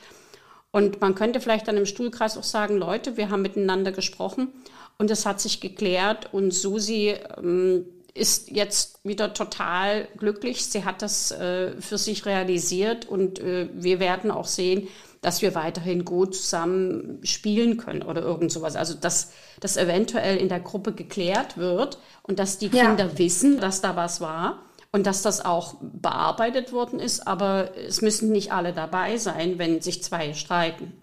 Und 0.71 0.99
man 0.99 1.15
könnte 1.15 1.39
vielleicht 1.39 1.67
dann 1.67 1.77
im 1.77 1.85
Stuhlkreis 1.85 2.37
auch 2.37 2.43
sagen, 2.43 2.77
Leute, 2.77 3.17
wir 3.17 3.29
haben 3.29 3.43
miteinander 3.43 3.91
gesprochen 3.91 4.49
und 4.97 5.11
es 5.11 5.25
hat 5.25 5.39
sich 5.39 5.61
geklärt 5.61 6.33
und 6.33 6.51
Susi 6.51 7.15
ähm, 7.37 7.85
ist 8.15 8.49
jetzt 8.49 8.99
wieder 9.03 9.33
total 9.33 10.07
glücklich. 10.17 10.65
Sie 10.65 10.85
hat 10.85 11.01
das 11.01 11.31
äh, 11.31 11.79
für 11.79 11.97
sich 11.97 12.25
realisiert 12.25 13.05
und 13.05 13.39
äh, 13.39 13.69
wir 13.73 13.99
werden 13.99 14.31
auch 14.31 14.47
sehen, 14.47 14.87
dass 15.21 15.41
wir 15.41 15.53
weiterhin 15.53 16.05
gut 16.05 16.35
zusammen 16.35 17.19
spielen 17.23 17.77
können 17.77 18.03
oder 18.03 18.21
irgend 18.21 18.51
sowas. 18.51 18.75
Also 18.75 18.93
dass 18.93 19.31
das 19.59 19.75
eventuell 19.75 20.37
in 20.37 20.49
der 20.49 20.61
Gruppe 20.61 20.93
geklärt 20.93 21.57
wird 21.57 21.99
und 22.23 22.39
dass 22.39 22.57
die 22.57 22.69
Kinder 22.69 23.07
ja. 23.07 23.17
wissen, 23.17 23.59
dass 23.59 23.81
da 23.81 23.95
was 23.95 24.21
war 24.21 24.63
und 24.93 25.05
dass 25.05 25.21
das 25.21 25.43
auch 25.43 25.75
bearbeitet 25.81 26.71
worden 26.71 27.01
ist, 27.01 27.27
aber 27.27 27.75
es 27.75 28.01
müssen 28.01 28.31
nicht 28.31 28.53
alle 28.53 28.71
dabei 28.71 29.17
sein, 29.17 29.57
wenn 29.57 29.81
sich 29.81 30.03
zwei 30.03 30.33
streiten. 30.33 30.93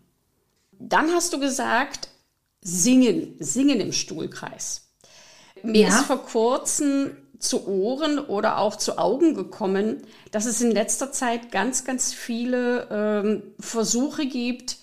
Dann 0.73 1.11
hast 1.11 1.33
du 1.35 1.39
gesagt, 1.39 2.09
singen, 2.63 3.37
singen 3.39 3.81
im 3.81 3.93
Stuhlkreis. 3.93 4.92
Mir 5.63 5.83
ja. 5.83 5.89
ist 5.89 6.07
vor 6.07 6.25
kurzem 6.25 7.17
zu 7.39 7.67
Ohren 7.67 8.19
oder 8.19 8.59
auch 8.59 8.77
zu 8.77 8.99
Augen 8.99 9.35
gekommen, 9.35 10.03
dass 10.31 10.47
es 10.47 10.61
in 10.61 10.71
letzter 10.71 11.11
Zeit 11.11 11.51
ganz, 11.51 11.85
ganz 11.85 12.13
viele 12.13 12.87
ähm, 12.91 13.43
Versuche 13.59 14.27
gibt, 14.27 14.77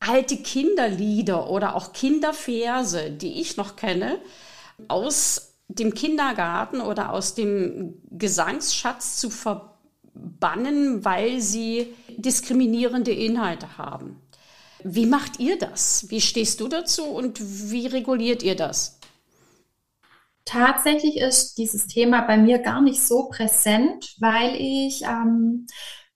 alte 0.00 0.36
Kinderlieder 0.36 1.50
oder 1.50 1.74
auch 1.74 1.92
Kinderverse, 1.92 3.10
die 3.10 3.40
ich 3.40 3.56
noch 3.56 3.76
kenne, 3.76 4.18
aus 4.86 5.54
dem 5.68 5.94
Kindergarten 5.94 6.80
oder 6.80 7.12
aus 7.12 7.34
dem 7.34 7.94
Gesangsschatz 8.10 9.16
zu 9.16 9.30
verbannen, 9.30 11.04
weil 11.04 11.40
sie 11.40 11.94
diskriminierende 12.16 13.12
Inhalte 13.12 13.78
haben. 13.78 14.20
Wie 14.84 15.06
macht 15.06 15.40
ihr 15.40 15.58
das? 15.58 16.06
Wie 16.08 16.20
stehst 16.20 16.60
du 16.60 16.68
dazu 16.68 17.04
und 17.04 17.40
wie 17.40 17.86
reguliert 17.86 18.42
ihr 18.42 18.54
das? 18.54 18.97
Tatsächlich 20.48 21.18
ist 21.18 21.58
dieses 21.58 21.88
Thema 21.88 22.22
bei 22.22 22.38
mir 22.38 22.58
gar 22.58 22.80
nicht 22.80 23.02
so 23.02 23.28
präsent, 23.28 24.14
weil 24.18 24.54
ich 24.54 25.02
ähm, 25.02 25.66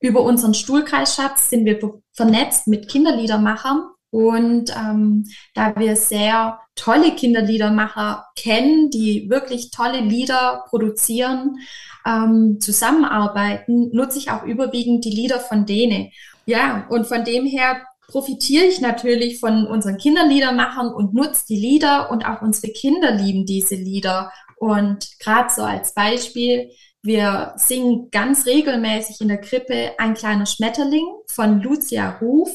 über 0.01 0.23
unseren 0.23 0.55
Stuhlkreisschatz 0.55 1.51
sind 1.51 1.67
wir 1.67 1.79
vernetzt 2.15 2.67
mit 2.67 2.89
Kinderliedermachern 2.89 3.83
und 4.09 4.75
ähm, 4.75 5.27
da 5.53 5.77
wir 5.77 5.97
sehr 5.97 6.61
tolle 6.77 7.15
Kinderliedermacher 7.15 8.25
kennen, 8.35 8.89
die 8.89 9.29
wirklich 9.29 9.71
tolle 9.71 10.01
Lieder 10.01 10.65
produzieren, 10.71 11.59
ähm, 12.07 12.57
zusammenarbeiten, 12.59 13.91
nutze 13.93 14.17
ich 14.17 14.31
auch 14.31 14.45
überwiegend 14.45 15.05
die 15.05 15.11
Lieder 15.11 15.41
von 15.41 15.67
denen. 15.67 16.11
Ja, 16.47 16.87
und 16.89 17.07
von 17.07 17.23
dem 17.23 17.45
her 17.45 17.83
profitiere 18.12 18.66
ich 18.66 18.81
natürlich 18.81 19.40
von 19.40 19.66
unseren 19.66 19.97
Kinderliedermachern 19.97 20.92
und 20.92 21.14
nutze 21.14 21.47
die 21.49 21.57
Lieder 21.57 22.11
und 22.11 22.25
auch 22.26 22.42
unsere 22.42 22.73
Kinder 22.73 23.11
lieben 23.11 23.47
diese 23.47 23.75
Lieder. 23.75 24.31
Und 24.57 25.19
gerade 25.19 25.49
so 25.52 25.62
als 25.62 25.95
Beispiel, 25.95 26.71
wir 27.02 27.54
singen 27.57 28.11
ganz 28.11 28.47
regelmäßig 28.47 29.21
in 29.23 29.28
der 29.28 29.40
Krippe 29.40 29.92
Ein 29.99 30.14
kleiner 30.14 30.47
Schmetterling 30.47 31.07
von 31.26 31.61
Lucia 31.61 32.19
Ruf. 32.21 32.50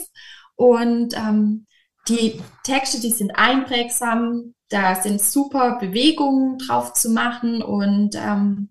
Und 0.56 1.16
ähm, 1.18 1.66
die 2.08 2.40
Texte, 2.64 3.02
die 3.02 3.12
sind 3.12 3.32
einprägsam, 3.36 4.54
da 4.70 4.96
sind 4.96 5.22
super 5.22 5.78
Bewegungen 5.80 6.60
drauf 6.60 6.94
zu 6.94 7.10
machen 7.10 7.62
und 7.62 8.16
ähm, 8.16 8.70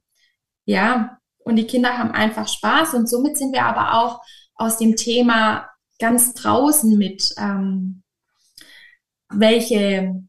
ja, 0.64 1.18
und 1.38 1.56
die 1.56 1.66
Kinder 1.66 1.96
haben 1.96 2.10
einfach 2.10 2.48
Spaß 2.48 2.94
und 2.94 3.08
somit 3.08 3.36
sind 3.36 3.52
wir 3.52 3.64
aber 3.64 3.94
auch 3.94 4.20
aus 4.56 4.78
dem 4.78 4.96
Thema 4.96 5.68
ganz 5.98 6.34
draußen 6.34 6.96
mit, 6.96 7.34
ähm, 7.38 8.02
welche 9.30 10.22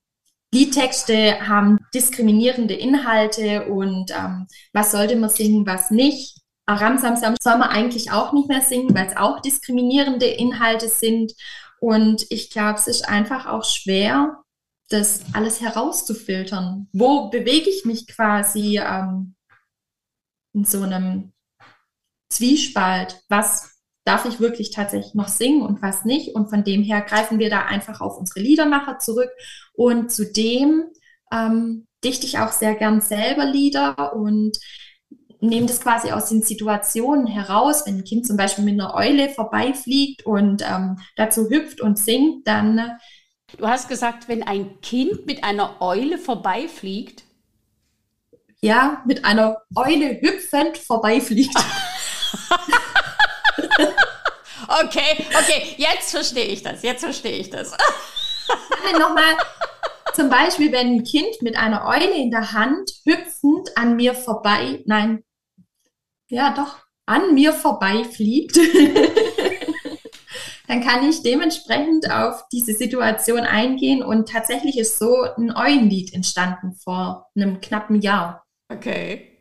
Liedtexte 0.54 1.48
haben 1.48 1.78
diskriminierende 1.94 2.74
Inhalte 2.74 3.68
und 3.68 4.12
ähm, 4.12 4.48
was 4.74 4.92
sollte 4.92 5.16
man 5.16 5.30
singen, 5.30 5.66
was 5.66 5.92
nicht. 5.92 6.40
Aram 6.66 6.98
Samsam 6.98 7.36
soll 7.42 7.58
man 7.58 7.70
eigentlich 7.70 8.12
auch 8.12 8.34
nicht 8.34 8.50
mehr 8.50 8.62
singen, 8.62 8.94
weil 8.96 9.08
es 9.08 9.16
auch 9.18 9.42
diskriminierende 9.42 10.26
Inhalte 10.26 10.90
sind. 10.90 11.34
Und 11.80 12.26
ich 12.30 12.50
glaube, 12.50 12.80
es 12.80 12.88
ist 12.88 13.08
einfach 13.08 13.46
auch 13.46 13.64
schwer, 13.64 14.44
das 14.90 15.22
alles 15.34 15.62
herauszufiltern. 15.62 16.88
Wo 16.92 17.30
bewege 17.30 17.70
ich 17.70 17.86
mich 17.86 18.08
quasi 18.08 18.80
ähm, 18.80 19.36
in 20.54 20.66
so 20.66 20.82
einem 20.82 21.34
Zwiespalt? 22.30 23.22
Was 23.30 23.77
darf 24.08 24.26
ich 24.26 24.40
wirklich 24.40 24.72
tatsächlich 24.72 25.16
noch 25.16 25.28
singen 25.28 25.62
und 25.62 25.82
was 25.82 26.06
nicht. 26.06 26.34
Und 26.34 26.50
von 26.50 26.64
dem 26.64 26.82
her 26.82 27.02
greifen 27.02 27.40
wir 27.40 27.50
da 27.50 27.66
einfach 27.66 28.00
auf 28.00 28.18
unsere 28.18 28.40
Liedermacher 28.40 29.00
zurück. 29.00 29.30
Und 29.74 30.12
zudem 30.12 30.86
ähm, 31.32 31.88
dichte 32.04 32.26
ich 32.26 32.40
auch 32.40 32.54
sehr 32.54 32.76
gern 32.76 33.02
selber 33.02 33.44
Lieder 33.46 34.16
und 34.16 34.58
nehme 35.42 35.68
das 35.68 35.82
quasi 35.82 36.12
aus 36.12 36.30
den 36.30 36.42
Situationen 36.42 37.28
heraus. 37.28 37.86
Wenn 37.86 37.98
ein 37.98 38.04
Kind 38.06 38.26
zum 38.26 38.38
Beispiel 38.38 38.64
mit 38.64 38.80
einer 38.80 38.96
Eule 38.96 39.28
vorbeifliegt 39.28 40.26
und 40.26 40.62
ähm, 40.62 41.00
dazu 41.18 41.50
hüpft 41.50 41.82
und 41.82 42.00
singt, 42.00 42.48
dann. 42.48 42.98
Du 43.58 43.68
hast 43.68 43.90
gesagt, 43.90 44.28
wenn 44.28 44.44
ein 44.44 44.80
Kind 44.82 45.26
mit 45.26 45.44
einer 45.44 45.82
Eule 45.82 46.18
vorbeifliegt. 46.18 47.24
Ja, 48.62 49.04
mit 49.06 49.26
einer 49.26 49.58
Eule 49.76 50.20
hüpfend 50.22 50.78
vorbeifliegt. 50.78 51.56
Okay, 54.84 55.26
okay, 55.38 55.76
jetzt 55.78 56.12
verstehe 56.12 56.46
ich 56.46 56.62
das. 56.62 56.84
Jetzt 56.84 57.04
verstehe 57.04 57.38
ich 57.38 57.50
das. 57.50 57.72
Nochmal, 58.94 59.36
zum 60.14 60.30
Beispiel, 60.30 60.72
wenn 60.72 60.88
ein 60.88 61.04
Kind 61.04 61.42
mit 61.42 61.58
einer 61.58 61.86
Eule 61.86 62.16
in 62.16 62.32
der 62.32 62.54
Hand 62.54 62.92
hüpfend 63.06 63.76
an 63.76 63.96
mir 63.96 64.14
vorbei, 64.14 64.84
nein, 64.86 65.24
ja 66.30 66.54
doch, 66.54 66.78
an 67.06 67.34
mir 67.34 67.54
vorbei 67.54 68.04
fliegt, 68.04 68.58
dann 70.68 70.84
kann 70.84 71.10
ich 71.10 71.24
dementsprechend 71.24 72.12
auf 72.12 72.44
diese 72.52 72.74
Situation 72.74 73.40
eingehen 73.40 74.04
und 74.04 74.30
tatsächlich 74.30 74.78
ist 74.78 75.00
so 75.00 75.24
ein 75.38 75.56
Eulenlied 75.56 76.14
entstanden 76.14 76.74
vor 76.74 77.28
einem 77.36 77.62
knappen 77.62 78.02
Jahr. 78.02 78.46
Okay. 78.70 79.38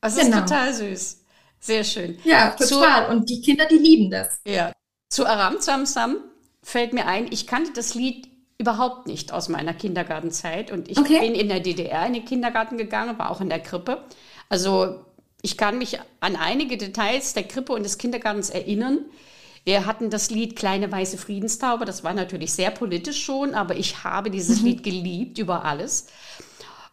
Das 0.00 0.16
genau. 0.16 0.38
ist 0.38 0.42
total 0.42 0.74
süß. 0.74 1.25
Sehr 1.66 1.84
schön. 1.84 2.18
Ja, 2.24 2.50
total. 2.50 3.06
Zu, 3.06 3.12
und 3.12 3.28
die 3.28 3.40
Kinder, 3.40 3.66
die 3.66 3.78
lieben 3.78 4.10
das. 4.10 4.40
Ja. 4.46 4.72
Zu 5.10 5.26
Aram 5.26 5.60
Samsam 5.60 6.18
fällt 6.62 6.92
mir 6.92 7.06
ein, 7.06 7.26
ich 7.30 7.46
kannte 7.46 7.72
das 7.74 7.94
Lied 7.94 8.28
überhaupt 8.58 9.06
nicht 9.06 9.32
aus 9.32 9.48
meiner 9.48 9.74
Kindergartenzeit. 9.74 10.70
Und 10.70 10.88
ich 10.88 10.98
okay. 10.98 11.20
bin 11.20 11.34
in 11.34 11.48
der 11.48 11.60
DDR 11.60 12.06
in 12.06 12.14
den 12.14 12.24
Kindergarten 12.24 12.78
gegangen, 12.78 13.18
war 13.18 13.30
auch 13.30 13.40
in 13.40 13.48
der 13.48 13.60
Krippe. 13.60 14.04
Also 14.48 15.04
ich 15.42 15.56
kann 15.56 15.78
mich 15.78 15.98
an 16.20 16.36
einige 16.36 16.76
Details 16.76 17.34
der 17.34 17.44
Krippe 17.44 17.72
und 17.72 17.82
des 17.82 17.98
Kindergartens 17.98 18.50
erinnern. 18.50 19.00
Wir 19.64 19.84
hatten 19.86 20.10
das 20.10 20.30
Lied 20.30 20.54
Kleine 20.54 20.90
weiße 20.90 21.18
Friedenstaube. 21.18 21.84
Das 21.84 22.04
war 22.04 22.14
natürlich 22.14 22.52
sehr 22.52 22.70
politisch 22.70 23.22
schon, 23.22 23.54
aber 23.54 23.76
ich 23.76 24.04
habe 24.04 24.30
dieses 24.30 24.60
mhm. 24.60 24.66
Lied 24.66 24.82
geliebt 24.84 25.38
über 25.38 25.64
alles. 25.64 26.06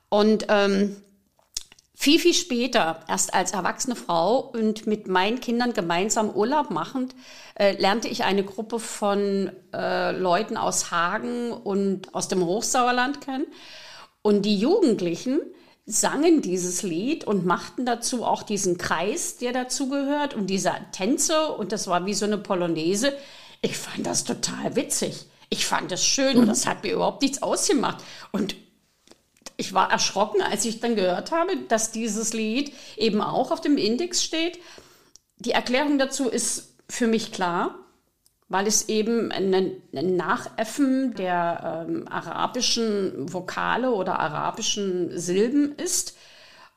Und 0.09 0.47
ähm, 0.49 0.97
viel, 2.03 2.19
viel 2.19 2.33
später, 2.33 2.99
erst 3.07 3.33
als 3.33 3.53
erwachsene 3.53 3.95
Frau 3.95 4.39
und 4.39 4.85
mit 4.87 5.07
meinen 5.07 5.39
Kindern 5.39 5.71
gemeinsam 5.71 6.31
Urlaub 6.31 6.69
machend, 6.69 7.15
äh, 7.55 7.79
lernte 7.79 8.09
ich 8.09 8.25
eine 8.25 8.43
Gruppe 8.43 8.79
von 8.79 9.49
äh, 9.73 10.11
Leuten 10.11 10.57
aus 10.57 10.91
Hagen 10.91 11.53
und 11.53 12.13
aus 12.13 12.27
dem 12.27 12.45
Hochsauerland 12.45 13.21
kennen. 13.21 13.45
Und 14.21 14.41
die 14.41 14.57
Jugendlichen, 14.57 15.39
sangen 15.85 16.41
dieses 16.41 16.81
Lied 16.83 17.25
und 17.25 17.45
machten 17.45 17.85
dazu 17.85 18.23
auch 18.23 18.43
diesen 18.43 18.77
Kreis, 18.77 19.37
der 19.37 19.51
dazugehört 19.51 20.33
und 20.33 20.47
diese 20.47 20.71
Tänze 20.93 21.49
und 21.49 21.73
das 21.73 21.87
war 21.87 22.05
wie 22.05 22.13
so 22.13 22.25
eine 22.25 22.37
Polonaise. 22.37 23.13
Ich 23.61 23.77
fand 23.77 24.05
das 24.05 24.23
total 24.23 24.77
witzig. 24.77 25.25
Ich 25.49 25.65
fand 25.65 25.91
es 25.91 26.05
schön 26.05 26.37
und 26.37 26.47
das 26.47 26.65
hat 26.65 26.83
mir 26.83 26.93
überhaupt 26.93 27.21
nichts 27.21 27.43
ausgemacht. 27.43 28.01
Und 28.31 28.55
ich 29.57 29.73
war 29.73 29.91
erschrocken, 29.91 30.41
als 30.41 30.65
ich 30.65 30.79
dann 30.79 30.95
gehört 30.95 31.31
habe, 31.31 31.57
dass 31.67 31.91
dieses 31.91 32.33
Lied 32.33 32.73
eben 32.97 33.21
auch 33.21 33.51
auf 33.51 33.61
dem 33.61 33.77
Index 33.77 34.23
steht. 34.23 34.59
Die 35.37 35.51
Erklärung 35.51 35.97
dazu 35.97 36.29
ist 36.29 36.75
für 36.89 37.07
mich 37.07 37.31
klar, 37.31 37.75
weil 38.49 38.67
es 38.67 38.89
eben 38.89 39.31
ein, 39.31 39.53
ein 39.53 40.15
Nachäffen 40.15 41.13
der 41.15 41.85
ähm, 41.87 42.07
arabischen 42.07 43.31
Vokale 43.31 43.91
oder 43.91 44.19
arabischen 44.19 45.17
Silben 45.17 45.75
ist. 45.75 46.17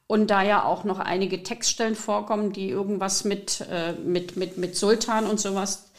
Und 0.09 0.31
da 0.31 0.43
ja 0.43 0.65
auch 0.65 0.85
noch 0.85 1.01
einige 1.01 1.43
Textstellen 1.43 1.97
vorkommen, 1.97 2.53
die 2.53 2.69
irgendwas 2.69 3.25
mit, 3.25 3.67
äh, 3.71 3.93
mit, 3.93 4.37
mit, 4.37 4.57
mit 4.57 4.77
Sultan 4.77 5.27
und 5.27 5.41
sowas 5.41 5.91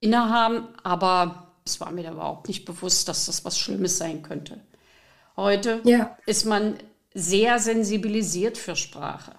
innehaben. 0.00 0.66
Aber 0.82 1.52
es 1.64 1.80
war 1.80 1.92
mir 1.92 2.02
da 2.02 2.10
überhaupt 2.10 2.48
nicht 2.48 2.64
bewusst, 2.64 3.08
dass 3.08 3.26
das 3.26 3.44
was 3.44 3.58
Schlimmes 3.58 3.98
sein 3.98 4.22
könnte. 4.22 4.60
Heute 5.36 5.80
ja. 5.84 6.16
ist 6.26 6.44
man 6.44 6.78
sehr 7.14 7.58
sensibilisiert 7.58 8.58
für 8.58 8.76
Sprache. 8.76 9.32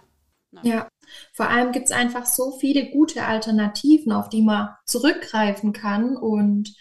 Ja, 0.61 0.87
vor 1.33 1.49
allem 1.49 1.71
gibt 1.71 1.87
es 1.87 1.91
einfach 1.91 2.25
so 2.25 2.51
viele 2.59 2.91
gute 2.91 3.25
Alternativen, 3.25 4.11
auf 4.11 4.29
die 4.29 4.41
man 4.41 4.69
zurückgreifen 4.85 5.73
kann. 5.73 6.15
Und 6.15 6.75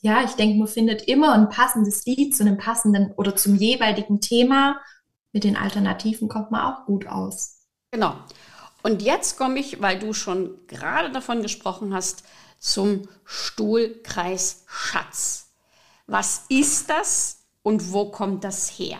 ja, 0.00 0.22
ich 0.24 0.32
denke, 0.32 0.58
man 0.58 0.68
findet 0.68 1.02
immer 1.02 1.32
ein 1.34 1.48
passendes 1.48 2.04
Lied 2.06 2.36
zu 2.36 2.44
einem 2.44 2.56
passenden 2.56 3.12
oder 3.16 3.34
zum 3.36 3.56
jeweiligen 3.56 4.20
Thema. 4.20 4.80
Mit 5.32 5.44
den 5.44 5.56
Alternativen 5.56 6.28
kommt 6.28 6.50
man 6.50 6.60
auch 6.60 6.86
gut 6.86 7.06
aus. 7.06 7.66
Genau. 7.90 8.14
Und 8.82 9.02
jetzt 9.02 9.38
komme 9.38 9.58
ich, 9.58 9.80
weil 9.80 9.98
du 9.98 10.12
schon 10.12 10.66
gerade 10.66 11.10
davon 11.10 11.42
gesprochen 11.42 11.94
hast, 11.94 12.22
zum 12.58 13.08
Stuhlkreis 13.24 14.64
Schatz. 14.66 15.52
Was 16.06 16.44
ist 16.48 16.90
das 16.90 17.43
und 17.64 17.92
wo 17.92 18.10
kommt 18.10 18.44
das 18.44 18.68
her? 18.78 18.98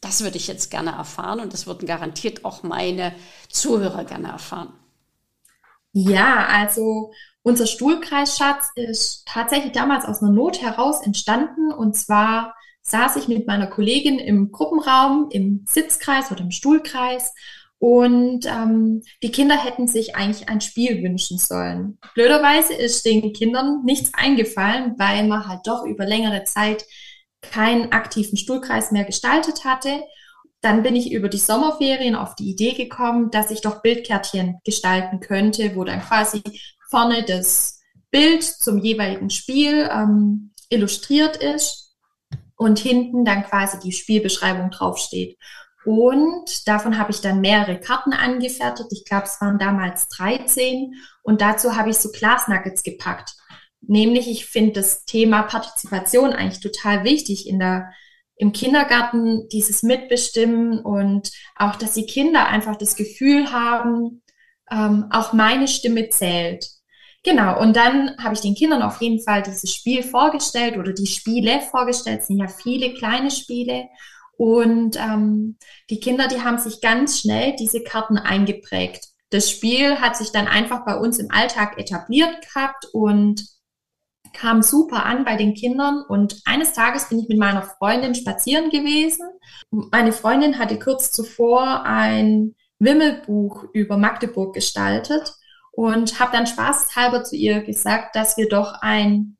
Das 0.00 0.22
würde 0.22 0.36
ich 0.36 0.46
jetzt 0.46 0.70
gerne 0.70 0.92
erfahren 0.92 1.40
und 1.40 1.52
das 1.52 1.66
würden 1.66 1.86
garantiert 1.86 2.44
auch 2.44 2.62
meine 2.62 3.14
Zuhörer 3.48 4.04
gerne 4.04 4.28
erfahren. 4.28 4.72
Ja, 5.92 6.46
also 6.46 7.12
unser 7.42 7.66
Stuhlkreisschatz 7.66 8.70
ist 8.76 9.26
tatsächlich 9.26 9.72
damals 9.72 10.04
aus 10.04 10.22
einer 10.22 10.32
Not 10.32 10.60
heraus 10.60 11.04
entstanden. 11.04 11.72
Und 11.72 11.96
zwar 11.96 12.54
saß 12.82 13.16
ich 13.16 13.28
mit 13.28 13.46
meiner 13.46 13.66
Kollegin 13.66 14.18
im 14.18 14.52
Gruppenraum, 14.52 15.28
im 15.30 15.64
Sitzkreis 15.68 16.30
oder 16.30 16.40
im 16.40 16.50
Stuhlkreis. 16.50 17.34
Und 17.78 18.46
ähm, 18.46 19.02
die 19.22 19.32
Kinder 19.32 19.56
hätten 19.56 19.88
sich 19.88 20.16
eigentlich 20.16 20.48
ein 20.48 20.60
Spiel 20.60 21.02
wünschen 21.02 21.38
sollen. 21.38 21.98
Blöderweise 22.14 22.74
ist 22.74 23.04
den 23.04 23.32
Kindern 23.32 23.82
nichts 23.84 24.12
eingefallen, 24.14 24.94
weil 24.98 25.26
man 25.26 25.48
halt 25.48 25.66
doch 25.66 25.84
über 25.84 26.06
längere 26.06 26.44
Zeit 26.44 26.84
keinen 27.42 27.92
aktiven 27.92 28.36
Stuhlkreis 28.36 28.92
mehr 28.92 29.04
gestaltet 29.04 29.64
hatte. 29.64 30.02
Dann 30.60 30.82
bin 30.82 30.96
ich 30.96 31.12
über 31.12 31.28
die 31.28 31.38
Sommerferien 31.38 32.14
auf 32.14 32.34
die 32.36 32.50
Idee 32.50 32.72
gekommen, 32.72 33.30
dass 33.30 33.50
ich 33.50 33.60
doch 33.60 33.82
Bildkärtchen 33.82 34.60
gestalten 34.64 35.20
könnte, 35.20 35.74
wo 35.74 35.84
dann 35.84 36.00
quasi 36.00 36.42
vorne 36.88 37.24
das 37.24 37.80
Bild 38.10 38.44
zum 38.44 38.78
jeweiligen 38.78 39.30
Spiel 39.30 39.90
ähm, 39.92 40.52
illustriert 40.68 41.36
ist 41.36 41.94
und 42.56 42.78
hinten 42.78 43.24
dann 43.24 43.44
quasi 43.44 43.78
die 43.80 43.92
Spielbeschreibung 43.92 44.70
draufsteht. 44.70 45.36
Und 45.84 46.68
davon 46.68 46.96
habe 46.96 47.10
ich 47.10 47.20
dann 47.20 47.40
mehrere 47.40 47.80
Karten 47.80 48.12
angefertigt. 48.12 48.88
Ich 48.92 49.04
glaube, 49.04 49.24
es 49.24 49.40
waren 49.40 49.58
damals 49.58 50.08
13. 50.08 50.94
Und 51.22 51.40
dazu 51.40 51.76
habe 51.76 51.90
ich 51.90 51.96
so 51.96 52.10
Glasnuggets 52.12 52.84
gepackt. 52.84 53.34
Nämlich, 53.82 54.28
ich 54.28 54.46
finde 54.46 54.72
das 54.72 55.04
Thema 55.04 55.42
Partizipation 55.42 56.32
eigentlich 56.32 56.60
total 56.60 57.04
wichtig 57.04 57.48
in 57.48 57.58
der, 57.58 57.90
im 58.36 58.52
Kindergarten, 58.52 59.48
dieses 59.48 59.82
Mitbestimmen 59.82 60.78
und 60.80 61.30
auch, 61.56 61.76
dass 61.76 61.92
die 61.92 62.06
Kinder 62.06 62.46
einfach 62.46 62.76
das 62.76 62.96
Gefühl 62.96 63.52
haben, 63.52 64.22
ähm, 64.70 65.06
auch 65.10 65.32
meine 65.32 65.68
Stimme 65.68 66.08
zählt. 66.08 66.66
Genau, 67.24 67.60
und 67.60 67.76
dann 67.76 68.16
habe 68.18 68.34
ich 68.34 68.40
den 68.40 68.54
Kindern 68.54 68.82
auf 68.82 69.00
jeden 69.00 69.22
Fall 69.22 69.42
dieses 69.42 69.72
Spiel 69.72 70.02
vorgestellt 70.02 70.76
oder 70.76 70.92
die 70.92 71.06
Spiele 71.06 71.60
vorgestellt, 71.60 72.20
es 72.22 72.26
sind 72.26 72.38
ja 72.38 72.48
viele 72.48 72.94
kleine 72.94 73.30
Spiele. 73.30 73.88
Und 74.36 74.96
ähm, 74.96 75.56
die 75.88 76.00
Kinder, 76.00 76.26
die 76.26 76.40
haben 76.40 76.58
sich 76.58 76.80
ganz 76.80 77.20
schnell 77.20 77.54
diese 77.56 77.82
Karten 77.82 78.18
eingeprägt. 78.18 79.08
Das 79.30 79.50
Spiel 79.50 80.00
hat 80.00 80.16
sich 80.16 80.32
dann 80.32 80.48
einfach 80.48 80.84
bei 80.84 80.96
uns 80.96 81.18
im 81.18 81.30
Alltag 81.30 81.78
etabliert 81.78 82.42
gehabt 82.42 82.86
und 82.92 83.44
kam 84.32 84.62
super 84.62 85.06
an 85.06 85.24
bei 85.24 85.36
den 85.36 85.54
Kindern 85.54 86.02
und 86.08 86.40
eines 86.44 86.72
Tages 86.72 87.08
bin 87.08 87.20
ich 87.20 87.28
mit 87.28 87.38
meiner 87.38 87.62
Freundin 87.62 88.14
spazieren 88.14 88.70
gewesen. 88.70 89.26
Meine 89.70 90.12
Freundin 90.12 90.58
hatte 90.58 90.78
kurz 90.78 91.10
zuvor 91.12 91.84
ein 91.84 92.54
Wimmelbuch 92.78 93.64
über 93.72 93.96
Magdeburg 93.96 94.54
gestaltet 94.54 95.34
und 95.72 96.20
habe 96.20 96.32
dann 96.32 96.46
spaßhalber 96.46 97.24
zu 97.24 97.36
ihr 97.36 97.62
gesagt, 97.62 98.16
dass 98.16 98.36
wir 98.36 98.48
doch 98.48 98.74
ein 98.80 99.36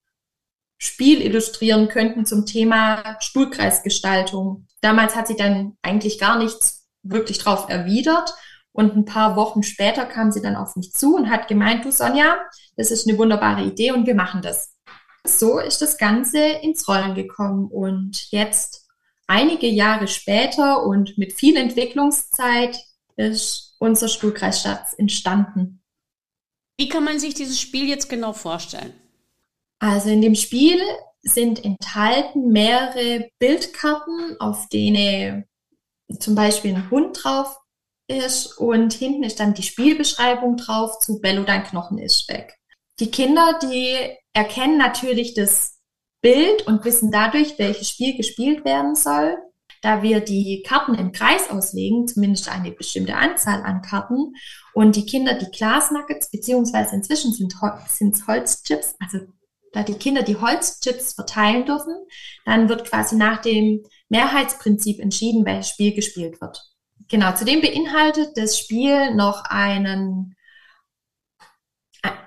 Spiel 0.79 1.21
illustrieren 1.23 1.89
könnten 1.89 2.27
zum 2.27 2.47
Thema 2.47 3.17
Stuhlkreisgestaltung. 3.21 4.67
Damals 4.81 5.15
hat 5.15 5.29
sie 5.29 5.37
dann 5.37 5.77
eigentlich 5.83 6.19
gar 6.19 6.39
nichts 6.39 6.89
wirklich 7.03 7.39
drauf 7.39 7.69
erwidert. 7.69 8.35
Und 8.73 8.97
ein 8.97 9.05
paar 9.05 9.37
Wochen 9.37 9.63
später 9.63 10.07
kam 10.07 10.33
sie 10.33 10.41
dann 10.41 10.57
auf 10.57 10.77
mich 10.77 10.93
zu 10.93 11.15
und 11.15 11.29
hat 11.29 11.47
gemeint, 11.47 11.85
du 11.85 11.93
Sonja, 11.93 12.39
das 12.77 12.91
ist 12.91 13.07
eine 13.07 13.19
wunderbare 13.19 13.63
Idee 13.63 13.93
und 13.93 14.07
wir 14.07 14.15
machen 14.15 14.41
das 14.41 14.72
so 15.27 15.59
ist 15.59 15.83
das 15.83 15.99
Ganze 15.99 16.39
ins 16.39 16.89
Rollen 16.89 17.15
gekommen 17.15 17.69
und 17.71 18.31
jetzt 18.31 18.89
einige 19.27 19.69
Jahre 19.69 20.09
später 20.09 20.85
und 20.85 21.17
mit 21.17 21.33
viel 21.33 21.57
Entwicklungszeit 21.57 22.79
ist 23.17 23.77
unser 23.79 24.09
Stuhlkreisschatz 24.09 24.95
entstanden. 24.97 25.83
Wie 26.77 26.89
kann 26.89 27.05
man 27.05 27.19
sich 27.19 27.35
dieses 27.35 27.61
Spiel 27.61 27.89
jetzt 27.89 28.09
genau 28.09 28.33
vorstellen? 28.33 28.95
Also 29.79 30.11
in 30.11 30.23
dem 30.23 30.35
Spiel 30.35 30.81
sind 31.23 31.65
enthalten 31.65 32.51
mehrere 32.51 33.29
Bildkarten, 33.39 34.37
auf 34.41 34.69
denen 34.69 35.45
zum 36.19 36.35
Beispiel 36.35 36.75
ein 36.75 36.91
Hund 36.91 37.19
drauf 37.23 37.57
ist 38.09 38.59
und 38.59 38.93
hinten 38.93 39.23
ist 39.23 39.41
dann 39.41 39.55
die 39.55 39.63
Spielbeschreibung 39.63 40.57
drauf 40.57 40.99
zu 40.99 41.21
Bello, 41.21 41.45
dein 41.45 41.65
Knochen 41.65 41.99
ist 41.99 42.29
weg. 42.29 42.59
Die 42.99 43.11
Kinder, 43.11 43.59
die 43.63 44.17
erkennen 44.33 44.79
natürlich 44.79 45.35
das 45.35 45.79
Bild 46.21 46.67
und 46.67 46.85
wissen 46.85 47.11
dadurch, 47.11 47.59
welches 47.59 47.89
Spiel 47.89 48.17
gespielt 48.17 48.65
werden 48.65 48.95
soll. 48.95 49.37
Da 49.83 50.03
wir 50.03 50.21
die 50.21 50.63
Karten 50.65 50.95
im 50.95 51.11
Kreis 51.11 51.51
auslegen, 51.51 52.07
zumindest 52.07 52.49
eine 52.49 52.71
bestimmte 52.71 53.17
Anzahl 53.17 53.63
an 53.63 53.83
Karten, 53.83 54.35
und 54.75 54.95
die 54.95 55.07
Kinder 55.07 55.35
die 55.35 55.51
Glasnuggets, 55.51 56.31
beziehungsweise 56.31 56.95
inzwischen 56.95 57.33
sind 57.33 57.55
es 58.15 58.27
Holzchips, 58.27 58.95
also 59.01 59.19
da 59.73 59.83
die 59.83 59.95
Kinder 59.95 60.23
die 60.23 60.37
Holzchips 60.37 61.15
verteilen 61.15 61.65
dürfen, 61.67 61.95
dann 62.45 62.69
wird 62.69 62.85
quasi 62.85 63.17
nach 63.17 63.41
dem 63.41 63.83
Mehrheitsprinzip 64.09 65.01
entschieden, 65.01 65.45
welches 65.45 65.71
Spiel 65.71 65.95
gespielt 65.95 66.41
wird. 66.41 66.63
Genau, 67.09 67.35
zudem 67.35 67.61
beinhaltet 67.61 68.37
das 68.37 68.59
Spiel 68.59 69.15
noch 69.15 69.45
einen 69.45 70.37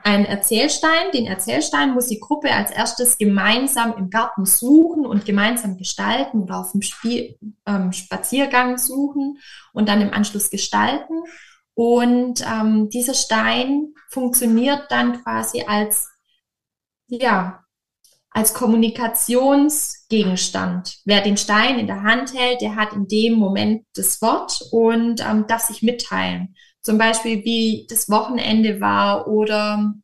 einen 0.05 0.25
Erzählstein. 0.25 1.11
Den 1.13 1.25
Erzählstein 1.25 1.93
muss 1.95 2.07
die 2.07 2.19
Gruppe 2.19 2.51
als 2.51 2.69
erstes 2.69 3.17
gemeinsam 3.17 3.95
im 3.97 4.11
Garten 4.11 4.45
suchen 4.45 5.03
und 5.05 5.25
gemeinsam 5.25 5.77
gestalten 5.77 6.43
oder 6.43 6.59
auf 6.59 6.73
dem 6.73 6.83
Spiel, 6.83 7.39
ähm, 7.65 7.91
Spaziergang 7.91 8.77
suchen 8.77 9.39
und 9.73 9.89
dann 9.89 10.01
im 10.01 10.13
Anschluss 10.13 10.51
gestalten. 10.51 11.23
Und 11.73 12.45
ähm, 12.45 12.91
dieser 12.91 13.15
Stein 13.15 13.95
funktioniert 14.09 14.83
dann 14.89 15.23
quasi 15.23 15.63
als, 15.67 16.07
ja, 17.07 17.63
als 18.29 18.53
Kommunikationsgegenstand. 18.53 20.99
Wer 21.05 21.21
den 21.21 21.37
Stein 21.37 21.79
in 21.79 21.87
der 21.87 22.03
Hand 22.03 22.35
hält, 22.35 22.61
der 22.61 22.75
hat 22.75 22.93
in 22.93 23.07
dem 23.07 23.33
Moment 23.33 23.87
das 23.95 24.21
Wort 24.21 24.61
und 24.71 25.27
ähm, 25.27 25.47
darf 25.47 25.63
sich 25.63 25.81
mitteilen. 25.81 26.55
Zum 26.85 26.99
Beispiel, 26.99 27.43
wie 27.43 27.87
das 27.89 28.09
Wochenende 28.09 28.79
war 28.79 29.27
oder 29.27 29.95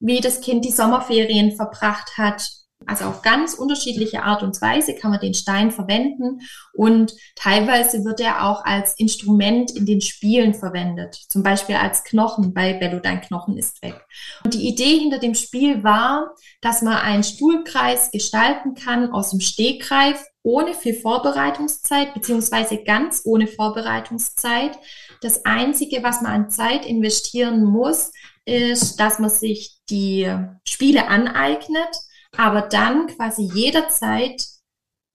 wie 0.00 0.20
das 0.20 0.40
Kind 0.40 0.64
die 0.64 0.72
Sommerferien 0.72 1.56
verbracht 1.56 2.16
hat. 2.16 2.48
Also 2.86 3.04
auf 3.04 3.20
ganz 3.20 3.52
unterschiedliche 3.52 4.22
Art 4.22 4.42
und 4.42 4.62
Weise 4.62 4.94
kann 4.94 5.10
man 5.10 5.20
den 5.20 5.34
Stein 5.34 5.70
verwenden 5.72 6.40
und 6.72 7.12
teilweise 7.34 8.04
wird 8.04 8.20
er 8.20 8.48
auch 8.48 8.64
als 8.64 8.94
Instrument 8.98 9.76
in 9.76 9.84
den 9.84 10.00
Spielen 10.00 10.54
verwendet. 10.54 11.14
Zum 11.28 11.42
Beispiel 11.42 11.74
als 11.74 12.04
Knochen 12.04 12.54
bei 12.54 12.72
Bello, 12.74 13.00
dein 13.00 13.20
Knochen 13.20 13.58
ist 13.58 13.82
weg. 13.82 14.00
Und 14.42 14.54
die 14.54 14.68
Idee 14.68 15.00
hinter 15.00 15.18
dem 15.18 15.34
Spiel 15.34 15.82
war, 15.84 16.34
dass 16.62 16.80
man 16.80 16.96
einen 16.96 17.24
Stuhlkreis 17.24 18.10
gestalten 18.10 18.74
kann 18.74 19.12
aus 19.12 19.30
dem 19.32 19.40
Stegreif 19.40 20.24
ohne 20.42 20.72
viel 20.72 20.94
Vorbereitungszeit, 20.94 22.14
beziehungsweise 22.14 22.82
ganz 22.82 23.22
ohne 23.24 23.48
Vorbereitungszeit. 23.48 24.78
Das 25.20 25.44
Einzige, 25.44 26.02
was 26.02 26.22
man 26.22 26.32
an 26.32 26.50
Zeit 26.50 26.86
investieren 26.86 27.64
muss, 27.64 28.12
ist, 28.44 28.98
dass 29.00 29.18
man 29.18 29.30
sich 29.30 29.78
die 29.90 30.32
Spiele 30.66 31.08
aneignet, 31.08 31.94
aber 32.36 32.62
dann 32.62 33.06
quasi 33.08 33.50
jederzeit 33.52 34.42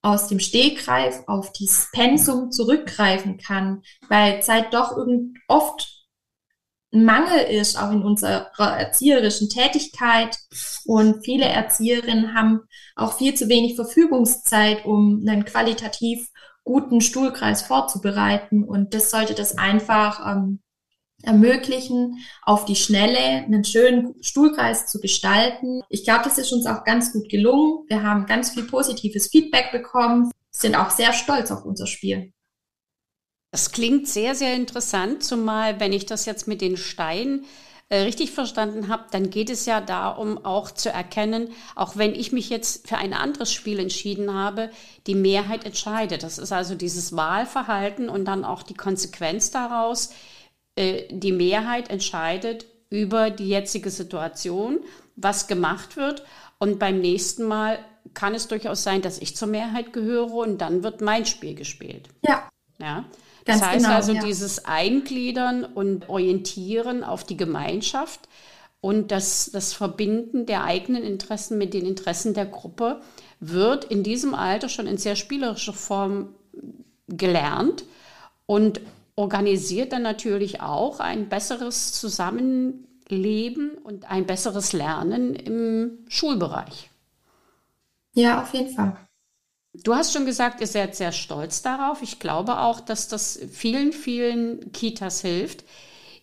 aus 0.01 0.27
dem 0.27 0.39
Stegreif 0.39 1.23
auf 1.27 1.53
dieses 1.53 1.89
Pensum 1.91 2.51
zurückgreifen 2.51 3.37
kann, 3.37 3.81
weil 4.09 4.43
Zeit 4.43 4.73
doch 4.73 4.97
oft 5.47 6.03
ein 6.93 7.05
Mangel 7.05 7.39
ist, 7.39 7.77
auch 7.77 7.91
in 7.91 8.03
unserer 8.03 8.51
erzieherischen 8.57 9.49
Tätigkeit. 9.49 10.37
Und 10.85 11.23
viele 11.25 11.45
Erzieherinnen 11.45 12.35
haben 12.35 12.61
auch 12.95 13.17
viel 13.17 13.33
zu 13.33 13.49
wenig 13.49 13.75
Verfügungszeit, 13.75 14.85
um 14.85 15.23
einen 15.27 15.45
qualitativ 15.45 16.27
guten 16.63 17.01
Stuhlkreis 17.01 17.61
vorzubereiten. 17.61 18.63
Und 18.63 18.93
das 18.93 19.11
sollte 19.11 19.33
das 19.33 19.57
einfach 19.57 20.35
ähm, 20.35 20.59
ermöglichen, 21.23 22.19
auf 22.43 22.65
die 22.65 22.75
Schnelle 22.75 23.17
einen 23.17 23.63
schönen 23.63 24.15
Stuhlkreis 24.21 24.87
zu 24.87 24.99
gestalten. 24.99 25.81
Ich 25.89 26.03
glaube, 26.03 26.23
das 26.23 26.37
ist 26.37 26.51
uns 26.51 26.65
auch 26.65 26.83
ganz 26.83 27.13
gut 27.13 27.29
gelungen. 27.29 27.85
Wir 27.87 28.03
haben 28.03 28.25
ganz 28.25 28.51
viel 28.51 28.63
positives 28.63 29.27
Feedback 29.27 29.71
bekommen, 29.71 30.31
sind 30.51 30.75
auch 30.75 30.89
sehr 30.89 31.13
stolz 31.13 31.51
auf 31.51 31.65
unser 31.65 31.87
Spiel. 31.87 32.33
Das 33.51 33.71
klingt 33.71 34.07
sehr, 34.07 34.35
sehr 34.35 34.55
interessant, 34.55 35.23
zumal 35.23 35.79
wenn 35.79 35.93
ich 35.93 36.05
das 36.05 36.25
jetzt 36.25 36.47
mit 36.47 36.59
den 36.59 36.75
Steinen 36.75 37.45
richtig 38.01 38.31
verstanden 38.31 38.87
habe, 38.87 39.05
dann 39.11 39.29
geht 39.29 39.49
es 39.49 39.65
ja 39.65 39.81
darum, 39.81 40.43
auch 40.45 40.71
zu 40.71 40.89
erkennen, 40.89 41.49
auch 41.75 41.97
wenn 41.97 42.15
ich 42.15 42.31
mich 42.31 42.49
jetzt 42.49 42.87
für 42.87 42.97
ein 42.97 43.13
anderes 43.13 43.51
Spiel 43.51 43.79
entschieden 43.79 44.33
habe, 44.33 44.69
die 45.07 45.15
Mehrheit 45.15 45.65
entscheidet. 45.65 46.23
Das 46.23 46.37
ist 46.37 46.51
also 46.51 46.75
dieses 46.75 47.15
Wahlverhalten 47.15 48.09
und 48.09 48.25
dann 48.25 48.45
auch 48.45 48.63
die 48.63 48.73
Konsequenz 48.73 49.51
daraus. 49.51 50.11
Äh, 50.75 51.03
die 51.09 51.31
Mehrheit 51.31 51.89
entscheidet 51.89 52.65
über 52.89 53.29
die 53.29 53.49
jetzige 53.49 53.89
Situation, 53.89 54.79
was 55.15 55.47
gemacht 55.47 55.97
wird. 55.97 56.23
Und 56.59 56.79
beim 56.79 56.99
nächsten 56.99 57.43
Mal 57.43 57.79
kann 58.13 58.35
es 58.35 58.47
durchaus 58.47 58.83
sein, 58.83 59.01
dass 59.01 59.17
ich 59.17 59.35
zur 59.35 59.47
Mehrheit 59.47 59.93
gehöre 59.93 60.33
und 60.33 60.59
dann 60.59 60.83
wird 60.83 61.01
mein 61.01 61.25
Spiel 61.25 61.55
gespielt. 61.55 62.09
Ja. 62.21 62.49
Ja. 62.79 63.05
Ganz 63.45 63.59
das 63.59 63.69
heißt 63.69 63.83
genau, 63.83 63.95
also 63.95 64.13
ja. 64.13 64.23
dieses 64.23 64.65
Eingliedern 64.65 65.65
und 65.65 66.09
Orientieren 66.09 67.03
auf 67.03 67.23
die 67.23 67.37
Gemeinschaft 67.37 68.27
und 68.79 69.11
das, 69.11 69.49
das 69.53 69.73
Verbinden 69.73 70.45
der 70.45 70.63
eigenen 70.63 71.03
Interessen 71.03 71.57
mit 71.57 71.73
den 71.73 71.85
Interessen 71.85 72.33
der 72.33 72.45
Gruppe 72.45 73.01
wird 73.39 73.85
in 73.85 74.03
diesem 74.03 74.33
Alter 74.33 74.69
schon 74.69 74.87
in 74.87 74.97
sehr 74.97 75.15
spielerischer 75.15 75.73
Form 75.73 76.35
gelernt 77.07 77.85
und 78.45 78.81
organisiert 79.15 79.93
dann 79.93 80.01
natürlich 80.01 80.61
auch 80.61 80.99
ein 80.99 81.29
besseres 81.29 81.93
Zusammenleben 81.93 83.71
und 83.83 84.09
ein 84.09 84.25
besseres 84.25 84.73
Lernen 84.73 85.35
im 85.35 85.99
Schulbereich. 86.07 86.89
Ja, 88.15 88.41
auf 88.41 88.53
jeden 88.53 88.73
Fall. 88.73 88.97
Du 89.73 89.95
hast 89.95 90.13
schon 90.13 90.25
gesagt, 90.25 90.61
ihr 90.61 90.67
seid 90.67 90.95
sehr 90.95 91.11
stolz 91.11 91.63
darauf. 91.63 92.03
Ich 92.03 92.19
glaube 92.19 92.59
auch, 92.59 92.79
dass 92.79 93.07
das 93.07 93.39
vielen, 93.51 93.91
vielen 93.91 94.71
Kitas 94.71 95.21
hilft. 95.21 95.63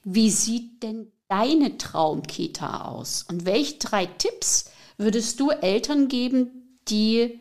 Wie 0.04 0.30
sieht 0.30 0.82
denn 0.84 1.10
deine 1.28 1.76
Traumkita 1.76 2.84
aus? 2.84 3.24
Und 3.28 3.46
welche 3.46 3.78
drei 3.78 4.06
Tipps 4.06 4.70
würdest 4.98 5.40
du 5.40 5.50
Eltern 5.50 6.06
geben, 6.06 6.78
die 6.88 7.40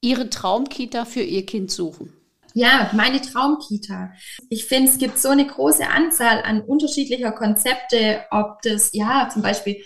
ihre 0.00 0.30
Traumkita 0.30 1.04
für 1.04 1.22
ihr 1.22 1.46
Kind 1.46 1.70
suchen? 1.70 2.12
Ja, 2.54 2.90
meine 2.92 3.20
Traumkita. 3.20 4.10
Ich 4.48 4.64
finde, 4.64 4.90
es 4.90 4.98
gibt 4.98 5.18
so 5.18 5.28
eine 5.28 5.46
große 5.46 5.86
Anzahl 5.86 6.42
an 6.42 6.60
unterschiedlicher 6.60 7.30
Konzepte, 7.30 8.24
ob 8.32 8.62
das, 8.62 8.90
ja, 8.94 9.28
zum 9.32 9.42
Beispiel 9.42 9.80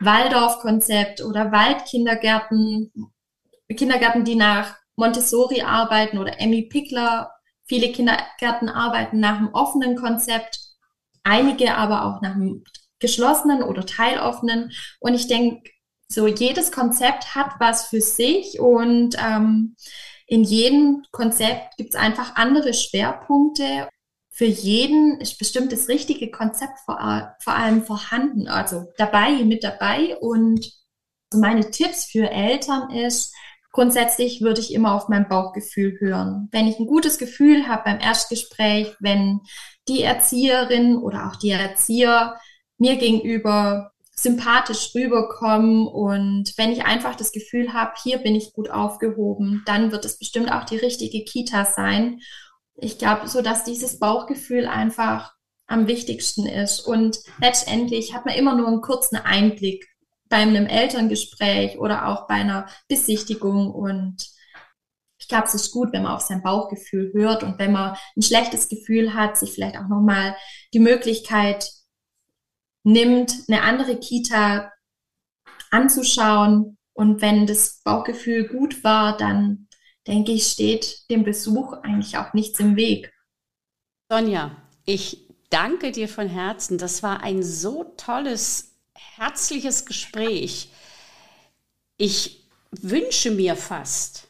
Waldorf-Konzept 0.00 1.22
oder 1.22 1.52
Waldkindergärten 1.52 2.90
Kindergärten, 3.76 4.24
die 4.24 4.34
nach 4.34 4.76
Montessori 4.96 5.62
arbeiten 5.62 6.18
oder 6.18 6.40
Emmy 6.40 6.62
Pickler. 6.62 7.30
Viele 7.64 7.92
Kindergärten 7.92 8.68
arbeiten 8.68 9.20
nach 9.20 9.36
einem 9.36 9.52
offenen 9.52 9.96
Konzept, 9.96 10.58
einige 11.22 11.74
aber 11.74 12.04
auch 12.04 12.22
nach 12.22 12.34
einem 12.34 12.64
geschlossenen 12.98 13.62
oder 13.62 13.86
teiloffenen. 13.86 14.72
Und 15.00 15.14
ich 15.14 15.28
denke, 15.28 15.70
so 16.08 16.26
jedes 16.26 16.72
Konzept 16.72 17.34
hat 17.34 17.52
was 17.58 17.88
für 17.88 18.00
sich 18.00 18.58
und 18.58 19.16
ähm, 19.22 19.76
in 20.26 20.44
jedem 20.44 21.04
Konzept 21.10 21.76
gibt 21.76 21.94
es 21.94 22.00
einfach 22.00 22.36
andere 22.36 22.74
Schwerpunkte. 22.74 23.88
Für 24.30 24.44
jeden 24.44 25.20
ist 25.20 25.38
bestimmt 25.38 25.72
das 25.72 25.88
richtige 25.88 26.30
Konzept 26.30 26.78
vor, 26.84 27.34
vor 27.42 27.54
allem 27.54 27.84
vorhanden, 27.84 28.46
also 28.46 28.84
dabei, 28.98 29.42
mit 29.44 29.64
dabei. 29.64 30.16
Und 30.18 30.70
meine 31.34 31.70
Tipps 31.70 32.04
für 32.04 32.30
Eltern 32.30 32.90
ist, 32.90 33.34
Grundsätzlich 33.72 34.40
würde 34.40 34.60
ich 34.60 34.72
immer 34.72 34.94
auf 34.94 35.08
mein 35.08 35.28
Bauchgefühl 35.28 35.98
hören. 36.00 36.48
Wenn 36.52 36.66
ich 36.66 36.78
ein 36.78 36.86
gutes 36.86 37.18
Gefühl 37.18 37.68
habe 37.68 37.82
beim 37.84 38.00
Erstgespräch, 38.00 38.96
wenn 39.00 39.40
die 39.88 40.02
Erzieherin 40.02 40.96
oder 40.96 41.28
auch 41.28 41.36
die 41.36 41.50
Erzieher 41.50 42.38
mir 42.78 42.96
gegenüber 42.96 43.92
sympathisch 44.14 44.94
rüberkommen 44.94 45.86
und 45.86 46.52
wenn 46.56 46.72
ich 46.72 46.84
einfach 46.84 47.14
das 47.14 47.30
Gefühl 47.30 47.72
habe, 47.72 47.92
hier 48.02 48.18
bin 48.18 48.34
ich 48.34 48.52
gut 48.52 48.68
aufgehoben, 48.68 49.62
dann 49.64 49.92
wird 49.92 50.04
es 50.04 50.18
bestimmt 50.18 50.50
auch 50.50 50.64
die 50.64 50.76
richtige 50.76 51.24
Kita 51.24 51.64
sein. 51.64 52.20
Ich 52.76 52.98
glaube, 52.98 53.28
so 53.28 53.42
dass 53.42 53.64
dieses 53.64 53.98
Bauchgefühl 53.98 54.66
einfach 54.66 55.32
am 55.66 55.86
wichtigsten 55.86 56.46
ist 56.46 56.80
und 56.80 57.18
letztendlich 57.40 58.14
hat 58.14 58.24
man 58.24 58.34
immer 58.34 58.56
nur 58.56 58.66
einen 58.66 58.80
kurzen 58.80 59.16
Einblick 59.16 59.87
bei 60.28 60.36
einem 60.36 60.66
Elterngespräch 60.66 61.78
oder 61.78 62.08
auch 62.08 62.26
bei 62.26 62.34
einer 62.34 62.66
Besichtigung. 62.88 63.70
Und 63.70 64.28
ich 65.18 65.28
glaube, 65.28 65.46
es 65.46 65.54
ist 65.54 65.72
gut, 65.72 65.92
wenn 65.92 66.02
man 66.02 66.12
auf 66.12 66.22
sein 66.22 66.42
Bauchgefühl 66.42 67.12
hört 67.12 67.42
und 67.42 67.58
wenn 67.58 67.72
man 67.72 67.96
ein 68.16 68.22
schlechtes 68.22 68.68
Gefühl 68.68 69.14
hat, 69.14 69.36
sich 69.36 69.52
vielleicht 69.52 69.76
auch 69.76 69.88
nochmal 69.88 70.36
die 70.72 70.80
Möglichkeit 70.80 71.70
nimmt, 72.84 73.34
eine 73.48 73.62
andere 73.62 73.98
Kita 73.98 74.72
anzuschauen. 75.70 76.78
Und 76.92 77.20
wenn 77.20 77.46
das 77.46 77.80
Bauchgefühl 77.84 78.48
gut 78.48 78.82
war, 78.82 79.16
dann 79.16 79.68
denke 80.06 80.32
ich, 80.32 80.46
steht 80.46 81.08
dem 81.10 81.22
Besuch 81.22 81.74
eigentlich 81.74 82.16
auch 82.16 82.32
nichts 82.32 82.58
im 82.60 82.76
Weg. 82.76 83.12
Sonja, 84.10 84.56
ich 84.84 85.28
danke 85.50 85.92
dir 85.92 86.08
von 86.08 86.28
Herzen. 86.28 86.78
Das 86.78 87.02
war 87.02 87.22
ein 87.22 87.42
so 87.42 87.84
tolles 87.96 88.67
herzliches 89.18 89.84
Gespräch. 89.84 90.70
Ich 91.96 92.44
wünsche 92.70 93.30
mir 93.30 93.56
fast, 93.56 94.28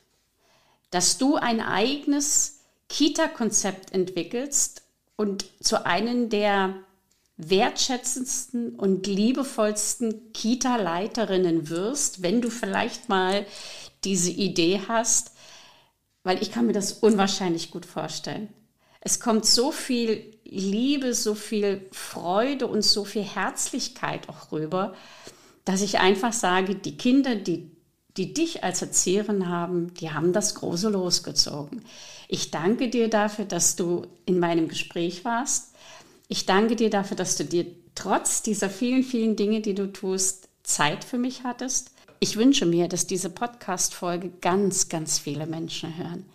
dass 0.90 1.18
du 1.18 1.36
ein 1.36 1.60
eigenes 1.60 2.60
Kita-Konzept 2.88 3.92
entwickelst 3.92 4.82
und 5.16 5.44
zu 5.60 5.84
einem 5.84 6.30
der 6.30 6.74
wertschätzendsten 7.36 8.74
und 8.76 9.06
liebevollsten 9.06 10.32
Kita-Leiterinnen 10.32 11.68
wirst, 11.68 12.22
wenn 12.22 12.40
du 12.40 12.50
vielleicht 12.50 13.08
mal 13.08 13.46
diese 14.04 14.30
Idee 14.30 14.80
hast, 14.88 15.32
weil 16.24 16.42
ich 16.42 16.50
kann 16.50 16.66
mir 16.66 16.72
das 16.72 16.92
unwahrscheinlich 16.94 17.70
gut 17.70 17.86
vorstellen. 17.86 18.52
Es 19.08 19.20
kommt 19.20 19.46
so 19.46 19.72
viel 19.72 20.22
Liebe, 20.44 21.14
so 21.14 21.34
viel 21.34 21.80
Freude 21.92 22.66
und 22.66 22.84
so 22.84 23.06
viel 23.06 23.22
Herzlichkeit 23.22 24.28
auch 24.28 24.52
rüber, 24.52 24.92
dass 25.64 25.80
ich 25.80 25.98
einfach 25.98 26.34
sage, 26.34 26.74
die 26.74 26.98
Kinder, 26.98 27.34
die, 27.34 27.70
die 28.18 28.34
dich 28.34 28.64
als 28.64 28.82
Erzieherin 28.82 29.48
haben, 29.48 29.94
die 29.94 30.10
haben 30.10 30.34
das 30.34 30.56
große 30.56 30.90
losgezogen. 30.90 31.86
Ich 32.28 32.50
danke 32.50 32.90
dir 32.90 33.08
dafür, 33.08 33.46
dass 33.46 33.76
du 33.76 34.06
in 34.26 34.38
meinem 34.38 34.68
Gespräch 34.68 35.24
warst. 35.24 35.72
Ich 36.28 36.44
danke 36.44 36.76
dir 36.76 36.90
dafür, 36.90 37.16
dass 37.16 37.36
du 37.36 37.46
dir 37.46 37.64
trotz 37.94 38.42
dieser 38.42 38.68
vielen, 38.68 39.04
vielen 39.04 39.36
Dinge, 39.36 39.62
die 39.62 39.74
du 39.74 39.90
tust, 39.90 40.50
Zeit 40.64 41.02
für 41.02 41.16
mich 41.16 41.44
hattest. 41.44 41.92
Ich 42.20 42.36
wünsche 42.36 42.66
mir, 42.66 42.88
dass 42.88 43.06
diese 43.06 43.30
Podcast-Folge 43.30 44.32
ganz, 44.42 44.90
ganz 44.90 45.18
viele 45.18 45.46
Menschen 45.46 45.96
hören. 45.96 46.26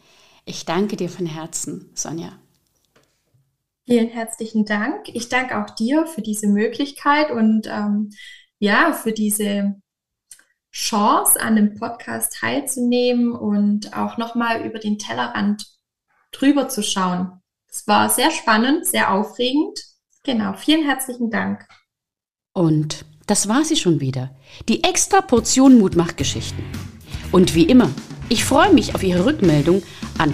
Ich 0.45 0.65
danke 0.65 0.95
dir 0.95 1.09
von 1.09 1.27
Herzen, 1.27 1.91
Sonja. 1.93 2.33
Vielen 3.85 4.09
herzlichen 4.09 4.65
Dank. 4.65 5.09
Ich 5.09 5.29
danke 5.29 5.61
auch 5.61 5.69
dir 5.69 6.05
für 6.05 6.21
diese 6.21 6.47
Möglichkeit 6.47 7.31
und 7.31 7.67
ähm, 7.67 8.11
ja, 8.59 8.93
für 8.93 9.11
diese 9.11 9.75
Chance, 10.71 11.39
an 11.39 11.55
dem 11.55 11.75
Podcast 11.75 12.37
teilzunehmen 12.39 13.31
und 13.33 13.95
auch 13.95 14.17
nochmal 14.17 14.65
über 14.65 14.79
den 14.79 14.97
Tellerrand 14.97 15.67
drüber 16.31 16.69
zu 16.69 16.81
schauen. 16.81 17.41
Es 17.69 17.85
war 17.87 18.09
sehr 18.09 18.31
spannend, 18.31 18.87
sehr 18.87 19.13
aufregend. 19.13 19.79
Genau, 20.23 20.53
vielen 20.53 20.85
herzlichen 20.85 21.29
Dank. 21.29 21.67
Und 22.53 23.05
das 23.27 23.47
war 23.49 23.63
sie 23.63 23.75
schon 23.75 23.99
wieder. 23.99 24.35
Die 24.69 24.83
extra 24.83 25.21
Portion 25.21 25.77
Mutmachgeschichten. 25.77 26.63
Und 27.31 27.55
wie 27.55 27.63
immer, 27.65 27.89
Ich 28.29 28.45
freue 28.45 28.73
mich 28.73 28.95
auf 28.95 29.03
Ihre 29.03 29.25
Rückmeldung 29.25 29.83
an 30.17 30.33